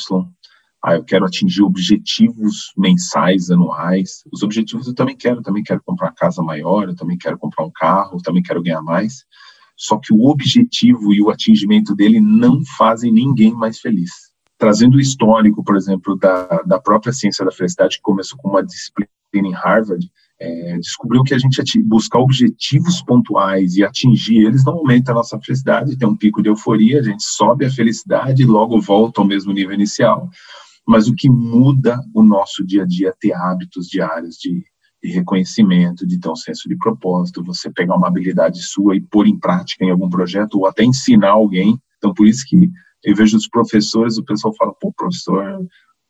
ah, 0.83 0.95
eu 0.95 1.03
quero 1.03 1.25
atingir 1.25 1.61
objetivos 1.61 2.73
mensais, 2.77 3.51
anuais. 3.51 4.23
Os 4.31 4.43
objetivos 4.43 4.87
eu 4.87 4.95
também 4.95 5.15
quero, 5.15 5.39
eu 5.39 5.43
também 5.43 5.63
quero 5.63 5.81
comprar 5.83 6.07
uma 6.07 6.15
casa 6.15 6.41
maior, 6.41 6.87
eu 6.87 6.95
também 6.95 7.17
quero 7.17 7.37
comprar 7.37 7.65
um 7.65 7.71
carro, 7.71 8.17
eu 8.17 8.21
também 8.21 8.41
quero 8.41 8.61
ganhar 8.61 8.81
mais. 8.81 9.25
Só 9.75 9.97
que 9.97 10.13
o 10.13 10.27
objetivo 10.27 11.13
e 11.13 11.21
o 11.21 11.29
atingimento 11.29 11.95
dele 11.95 12.19
não 12.19 12.61
fazem 12.77 13.11
ninguém 13.11 13.53
mais 13.53 13.79
feliz. 13.79 14.11
Trazendo 14.57 14.95
o 14.95 14.99
histórico, 14.99 15.63
por 15.63 15.75
exemplo, 15.77 16.17
da, 16.17 16.61
da 16.65 16.79
própria 16.79 17.13
ciência 17.13 17.45
da 17.45 17.51
felicidade, 17.51 17.97
que 17.97 18.01
começou 18.01 18.37
com 18.37 18.49
uma 18.49 18.63
disciplina 18.63 19.08
em 19.33 19.53
Harvard, 19.53 20.09
é, 20.39 20.77
descobriu 20.77 21.21
que 21.23 21.33
a 21.33 21.37
gente 21.37 21.61
buscar 21.83 22.19
objetivos 22.19 23.01
pontuais 23.01 23.75
e 23.75 23.83
atingir 23.83 24.45
eles 24.45 24.63
não 24.63 24.77
aumenta 24.77 25.11
a 25.11 25.15
nossa 25.15 25.39
felicidade, 25.39 25.97
tem 25.97 26.07
um 26.07 26.15
pico 26.15 26.41
de 26.41 26.49
euforia, 26.49 26.99
a 26.99 27.03
gente 27.03 27.23
sobe 27.23 27.65
a 27.65 27.69
felicidade 27.69 28.41
e 28.41 28.45
logo 28.45 28.79
volta 28.79 29.19
ao 29.19 29.27
mesmo 29.27 29.51
nível 29.51 29.73
inicial. 29.73 30.29
Mas 30.87 31.07
o 31.07 31.13
que 31.13 31.29
muda 31.29 31.99
o 32.13 32.23
nosso 32.23 32.65
dia 32.65 32.83
a 32.83 32.85
dia 32.85 33.09
é 33.09 33.13
ter 33.19 33.33
hábitos 33.33 33.87
diários 33.87 34.37
de, 34.37 34.63
de 35.03 35.11
reconhecimento, 35.11 36.07
de 36.07 36.19
ter 36.19 36.29
um 36.29 36.35
senso 36.35 36.69
de 36.69 36.77
propósito, 36.77 37.43
você 37.43 37.69
pegar 37.69 37.95
uma 37.95 38.07
habilidade 38.07 38.63
sua 38.63 38.95
e 38.95 39.01
pôr 39.01 39.27
em 39.27 39.37
prática 39.37 39.83
em 39.83 39.91
algum 39.91 40.09
projeto 40.09 40.55
ou 40.57 40.65
até 40.65 40.83
ensinar 40.83 41.31
alguém. 41.31 41.77
Então, 41.97 42.13
por 42.13 42.25
isso 42.25 42.45
que 42.47 42.71
eu 43.03 43.15
vejo 43.15 43.37
os 43.37 43.47
professores, 43.47 44.17
o 44.17 44.23
pessoal 44.23 44.53
fala, 44.55 44.73
pô, 44.73 44.91
professor, 44.93 45.59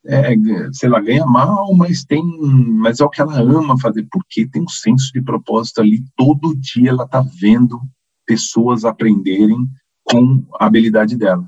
é, 0.06 0.34
sei 0.72 0.90
lá, 0.90 1.00
ganha 1.00 1.26
mal, 1.26 1.74
mas 1.76 2.04
tem, 2.06 2.24
mas 2.24 3.00
é 3.00 3.06
o 3.06 3.10
que 3.10 3.22
ela 3.22 3.40
ama 3.40 3.80
fazer, 3.80 4.08
porque 4.12 4.48
tem 4.48 4.62
um 4.62 4.70
senso 4.70 5.12
de 5.14 5.22
propósito 5.22 5.82
ali, 5.82 6.04
todo 6.16 6.56
dia 6.56 6.90
ela 6.92 7.04
está 7.04 7.22
vendo 7.40 7.80
pessoas 8.26 8.86
aprenderem 8.86 9.58
com 10.04 10.46
a 10.60 10.66
habilidade 10.66 11.18
dela. 11.18 11.48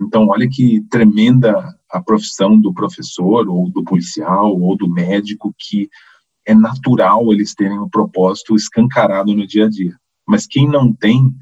Então, 0.00 0.28
olha 0.28 0.48
que 0.50 0.80
tremenda 0.90 1.76
a 1.90 2.02
profissão 2.02 2.58
do 2.58 2.72
professor, 2.72 3.48
ou 3.48 3.70
do 3.70 3.84
policial, 3.84 4.58
ou 4.60 4.76
do 4.76 4.88
médico, 4.88 5.54
que 5.58 5.88
é 6.46 6.54
natural 6.54 7.32
eles 7.32 7.54
terem 7.54 7.78
o 7.78 7.84
um 7.84 7.88
propósito 7.88 8.56
escancarado 8.56 9.34
no 9.34 9.46
dia 9.46 9.66
a 9.66 9.68
dia. 9.68 9.96
Mas 10.26 10.46
quem 10.46 10.68
não 10.68 10.92
tem, 10.92 11.32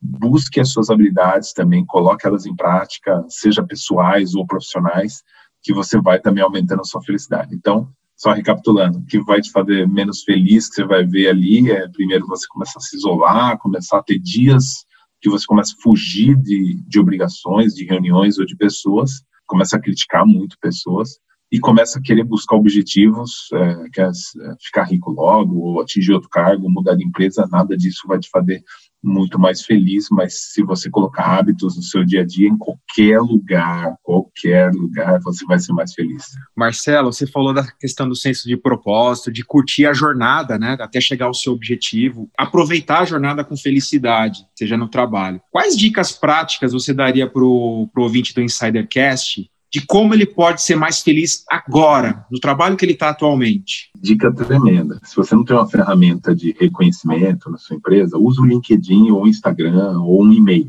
busque 0.00 0.60
as 0.60 0.68
suas 0.70 0.90
habilidades 0.90 1.52
também, 1.52 1.84
coloque 1.84 2.26
elas 2.26 2.46
em 2.46 2.54
prática, 2.54 3.24
seja 3.28 3.64
pessoais 3.64 4.34
ou 4.34 4.46
profissionais, 4.46 5.22
que 5.64 5.72
você 5.72 5.98
vai 5.98 6.20
também 6.20 6.44
aumentando 6.44 6.82
a 6.82 6.84
sua 6.84 7.02
felicidade. 7.02 7.54
Então, 7.54 7.88
só 8.14 8.32
recapitulando, 8.32 8.98
o 8.98 9.04
que 9.04 9.18
vai 9.20 9.40
te 9.40 9.50
fazer 9.50 9.88
menos 9.88 10.22
feliz, 10.22 10.68
que 10.68 10.76
você 10.76 10.84
vai 10.84 11.04
ver 11.04 11.28
ali, 11.28 11.70
é 11.70 11.88
primeiro 11.88 12.26
você 12.26 12.46
começar 12.48 12.78
a 12.78 12.82
se 12.82 12.96
isolar, 12.96 13.58
começar 13.58 13.98
a 13.98 14.02
ter 14.02 14.18
dias 14.18 14.84
que 15.20 15.30
você 15.30 15.46
começa 15.46 15.74
a 15.76 15.82
fugir 15.82 16.36
de, 16.36 16.74
de 16.86 17.00
obrigações, 17.00 17.74
de 17.74 17.84
reuniões 17.84 18.38
ou 18.38 18.44
de 18.44 18.54
pessoas, 18.54 19.24
começa 19.46 19.76
a 19.76 19.80
criticar 19.80 20.24
muito 20.26 20.58
pessoas 20.60 21.18
e 21.50 21.58
começa 21.58 21.98
a 21.98 22.02
querer 22.02 22.24
buscar 22.24 22.56
objetivos, 22.56 23.48
é, 23.52 23.88
quer 23.90 24.08
é, 24.08 24.54
ficar 24.60 24.84
rico 24.84 25.10
logo, 25.12 25.56
ou 25.56 25.80
atingir 25.80 26.12
outro 26.12 26.28
cargo, 26.28 26.70
mudar 26.70 26.94
de 26.94 27.04
empresa, 27.04 27.48
nada 27.50 27.76
disso 27.76 28.06
vai 28.06 28.18
te 28.18 28.28
fazer 28.28 28.62
muito 29.04 29.38
mais 29.38 29.62
feliz, 29.62 30.08
mas 30.10 30.52
se 30.52 30.62
você 30.62 30.88
colocar 30.88 31.38
hábitos 31.38 31.76
no 31.76 31.82
seu 31.82 32.04
dia 32.04 32.22
a 32.22 32.24
dia, 32.24 32.48
em 32.48 32.56
qualquer 32.56 33.20
lugar, 33.20 33.96
qualquer 34.02 34.72
lugar, 34.72 35.20
você 35.20 35.44
vai 35.44 35.58
ser 35.58 35.72
mais 35.72 35.92
feliz. 35.92 36.32
Marcelo, 36.56 37.12
você 37.12 37.26
falou 37.26 37.52
da 37.52 37.64
questão 37.72 38.08
do 38.08 38.16
senso 38.16 38.48
de 38.48 38.56
propósito, 38.56 39.30
de 39.30 39.44
curtir 39.44 39.86
a 39.86 39.92
jornada, 39.92 40.58
né, 40.58 40.76
até 40.80 41.00
chegar 41.00 41.26
ao 41.26 41.34
seu 41.34 41.52
objetivo, 41.52 42.30
aproveitar 42.36 43.00
a 43.00 43.04
jornada 43.04 43.44
com 43.44 43.56
felicidade, 43.56 44.46
seja 44.56 44.76
no 44.76 44.88
trabalho. 44.88 45.40
Quais 45.50 45.76
dicas 45.76 46.12
práticas 46.12 46.72
você 46.72 46.94
daria 46.94 47.28
para 47.28 47.44
o 47.44 47.88
ouvinte 47.96 48.34
do 48.34 48.40
Insidercast 48.40 49.50
de 49.74 49.84
como 49.84 50.14
ele 50.14 50.24
pode 50.24 50.62
ser 50.62 50.76
mais 50.76 51.00
feliz 51.00 51.44
agora, 51.50 52.24
no 52.30 52.38
trabalho 52.38 52.76
que 52.76 52.84
ele 52.84 52.92
está 52.92 53.08
atualmente? 53.08 53.90
Dica 54.00 54.32
tremenda. 54.32 55.00
Se 55.02 55.16
você 55.16 55.34
não 55.34 55.44
tem 55.44 55.56
uma 55.56 55.68
ferramenta 55.68 56.32
de 56.32 56.54
reconhecimento 56.56 57.50
na 57.50 57.58
sua 57.58 57.74
empresa, 57.74 58.16
use 58.16 58.40
o 58.40 58.44
LinkedIn 58.44 59.10
ou 59.10 59.24
o 59.24 59.26
Instagram 59.26 60.00
ou 60.00 60.22
um 60.22 60.32
e-mail. 60.32 60.68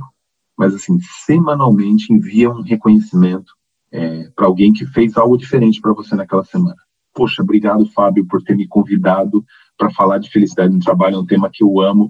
Mas, 0.58 0.74
assim, 0.74 0.98
semanalmente 1.24 2.12
envia 2.12 2.50
um 2.50 2.64
reconhecimento 2.64 3.54
é, 3.92 4.28
para 4.36 4.48
alguém 4.48 4.74
que 4.74 4.88
fez 4.88 5.16
algo 5.18 5.38
diferente 5.38 5.80
para 5.80 5.94
você 5.94 6.16
naquela 6.16 6.44
semana. 6.44 6.82
Poxa, 7.14 7.44
obrigado, 7.44 7.86
Fábio, 7.86 8.26
por 8.26 8.42
ter 8.42 8.58
me 8.58 8.68
convidado 8.68 9.46
para 9.78 9.92
falar 9.92 10.18
de 10.18 10.32
felicidade 10.32 10.74
no 10.74 10.80
trabalho, 10.80 11.18
é 11.18 11.20
um 11.20 11.28
tema 11.28 11.52
que 11.54 11.64
eu 11.64 11.80
amo. 11.80 12.10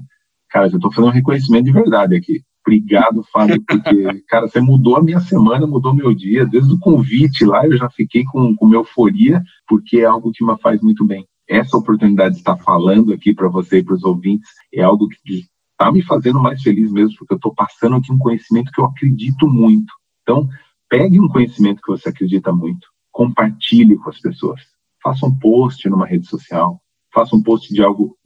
Cara, 0.50 0.68
eu 0.68 0.78
estou 0.78 0.94
fazendo 0.94 1.10
um 1.10 1.14
reconhecimento 1.14 1.66
de 1.66 1.74
verdade 1.74 2.16
aqui. 2.16 2.42
Obrigado, 2.66 3.24
Fábio, 3.32 3.64
porque, 3.64 4.24
cara, 4.28 4.48
você 4.48 4.60
mudou 4.60 4.98
a 4.98 5.04
minha 5.04 5.20
semana, 5.20 5.68
mudou 5.68 5.94
meu 5.94 6.14
dia. 6.16 6.48
Desde 6.48 6.74
o 6.74 6.80
convite 6.80 7.46
lá, 7.46 7.66
eu 7.66 7.78
já 7.78 7.90
fiquei 7.92 8.24
com, 8.26 8.56
com 8.56 8.74
euforia, 8.74 9.44
porque 9.68 10.00
é 10.00 10.06
algo 10.06 10.32
que 10.32 10.44
me 10.44 10.58
faz 10.58 10.82
muito 10.82 11.06
bem. 11.06 11.28
Essa 11.48 11.78
oportunidade 11.78 12.34
de 12.34 12.40
estar 12.40 12.58
falando 12.58 13.14
aqui 13.14 13.36
para 13.36 13.48
você 13.48 13.78
e 13.78 13.84
para 13.84 13.94
os 13.94 14.04
ouvintes 14.04 14.50
é 14.74 14.82
algo 14.82 15.08
que 15.08 15.44
está 15.72 15.92
me 15.92 16.02
fazendo 16.02 16.40
mais 16.40 16.62
feliz 16.64 16.92
mesmo, 16.92 17.16
porque 17.20 17.34
eu 17.34 17.38
estou 17.38 17.54
passando 17.54 17.98
aqui 17.98 18.12
um 18.12 18.18
conhecimento 18.18 18.72
que 18.72 18.82
eu 18.82 18.86
acredito 18.86 19.48
muito. 19.48 19.94
Então, 20.24 20.50
pegue 20.90 21.20
um 21.20 21.28
conhecimento 21.28 21.82
que 21.84 21.92
você 21.92 22.10
acredita 22.10 22.52
muito, 22.52 22.88
compartilhe 23.12 23.96
com 23.98 24.10
as 24.10 24.20
pessoas. 24.20 24.62
Faça 25.04 25.24
um 25.28 25.38
post 25.38 25.88
numa 25.88 26.08
rede 26.08 26.26
social, 26.26 26.82
faça 27.14 27.36
um 27.36 27.44
post 27.44 27.72
de 27.72 27.84
algo. 27.84 28.18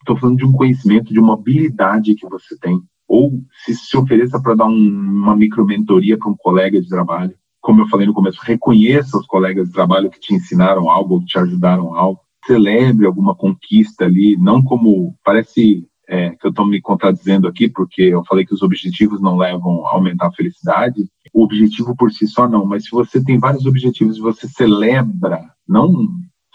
Estou 0.00 0.14
um, 0.14 0.20
falando 0.20 0.36
de 0.36 0.44
um 0.44 0.52
conhecimento, 0.52 1.12
de 1.12 1.18
uma 1.18 1.34
habilidade 1.34 2.14
que 2.14 2.28
você 2.28 2.56
tem 2.60 2.80
ou 3.08 3.42
se, 3.64 3.74
se 3.74 3.96
ofereça 3.96 4.40
para 4.40 4.54
dar 4.54 4.66
um, 4.66 4.76
uma 4.76 5.34
micromentoria 5.34 6.18
para 6.18 6.30
um 6.30 6.36
colega 6.36 6.80
de 6.80 6.88
trabalho. 6.88 7.34
Como 7.60 7.80
eu 7.80 7.88
falei 7.88 8.06
no 8.06 8.14
começo, 8.14 8.38
reconheça 8.42 9.16
os 9.16 9.26
colegas 9.26 9.68
de 9.68 9.72
trabalho 9.72 10.10
que 10.10 10.20
te 10.20 10.34
ensinaram 10.34 10.90
algo, 10.90 11.20
que 11.20 11.26
te 11.26 11.38
ajudaram 11.38 11.94
algo. 11.94 12.20
Celebre 12.46 13.06
alguma 13.06 13.34
conquista 13.34 14.04
ali, 14.04 14.36
não 14.36 14.62
como 14.62 15.16
parece 15.24 15.86
é, 16.08 16.30
que 16.30 16.46
eu 16.46 16.50
estou 16.50 16.66
me 16.66 16.80
contradizendo 16.80 17.48
aqui, 17.48 17.68
porque 17.68 18.02
eu 18.02 18.24
falei 18.24 18.46
que 18.46 18.54
os 18.54 18.62
objetivos 18.62 19.20
não 19.20 19.36
levam 19.36 19.86
a 19.86 19.90
aumentar 19.92 20.28
a 20.28 20.32
felicidade. 20.32 21.08
O 21.32 21.44
objetivo 21.44 21.94
por 21.96 22.10
si 22.10 22.26
só 22.26 22.48
não, 22.48 22.64
mas 22.64 22.84
se 22.84 22.90
você 22.90 23.22
tem 23.22 23.38
vários 23.38 23.66
objetivos 23.66 24.16
e 24.16 24.20
você 24.20 24.48
celebra, 24.48 25.42
não 25.68 26.08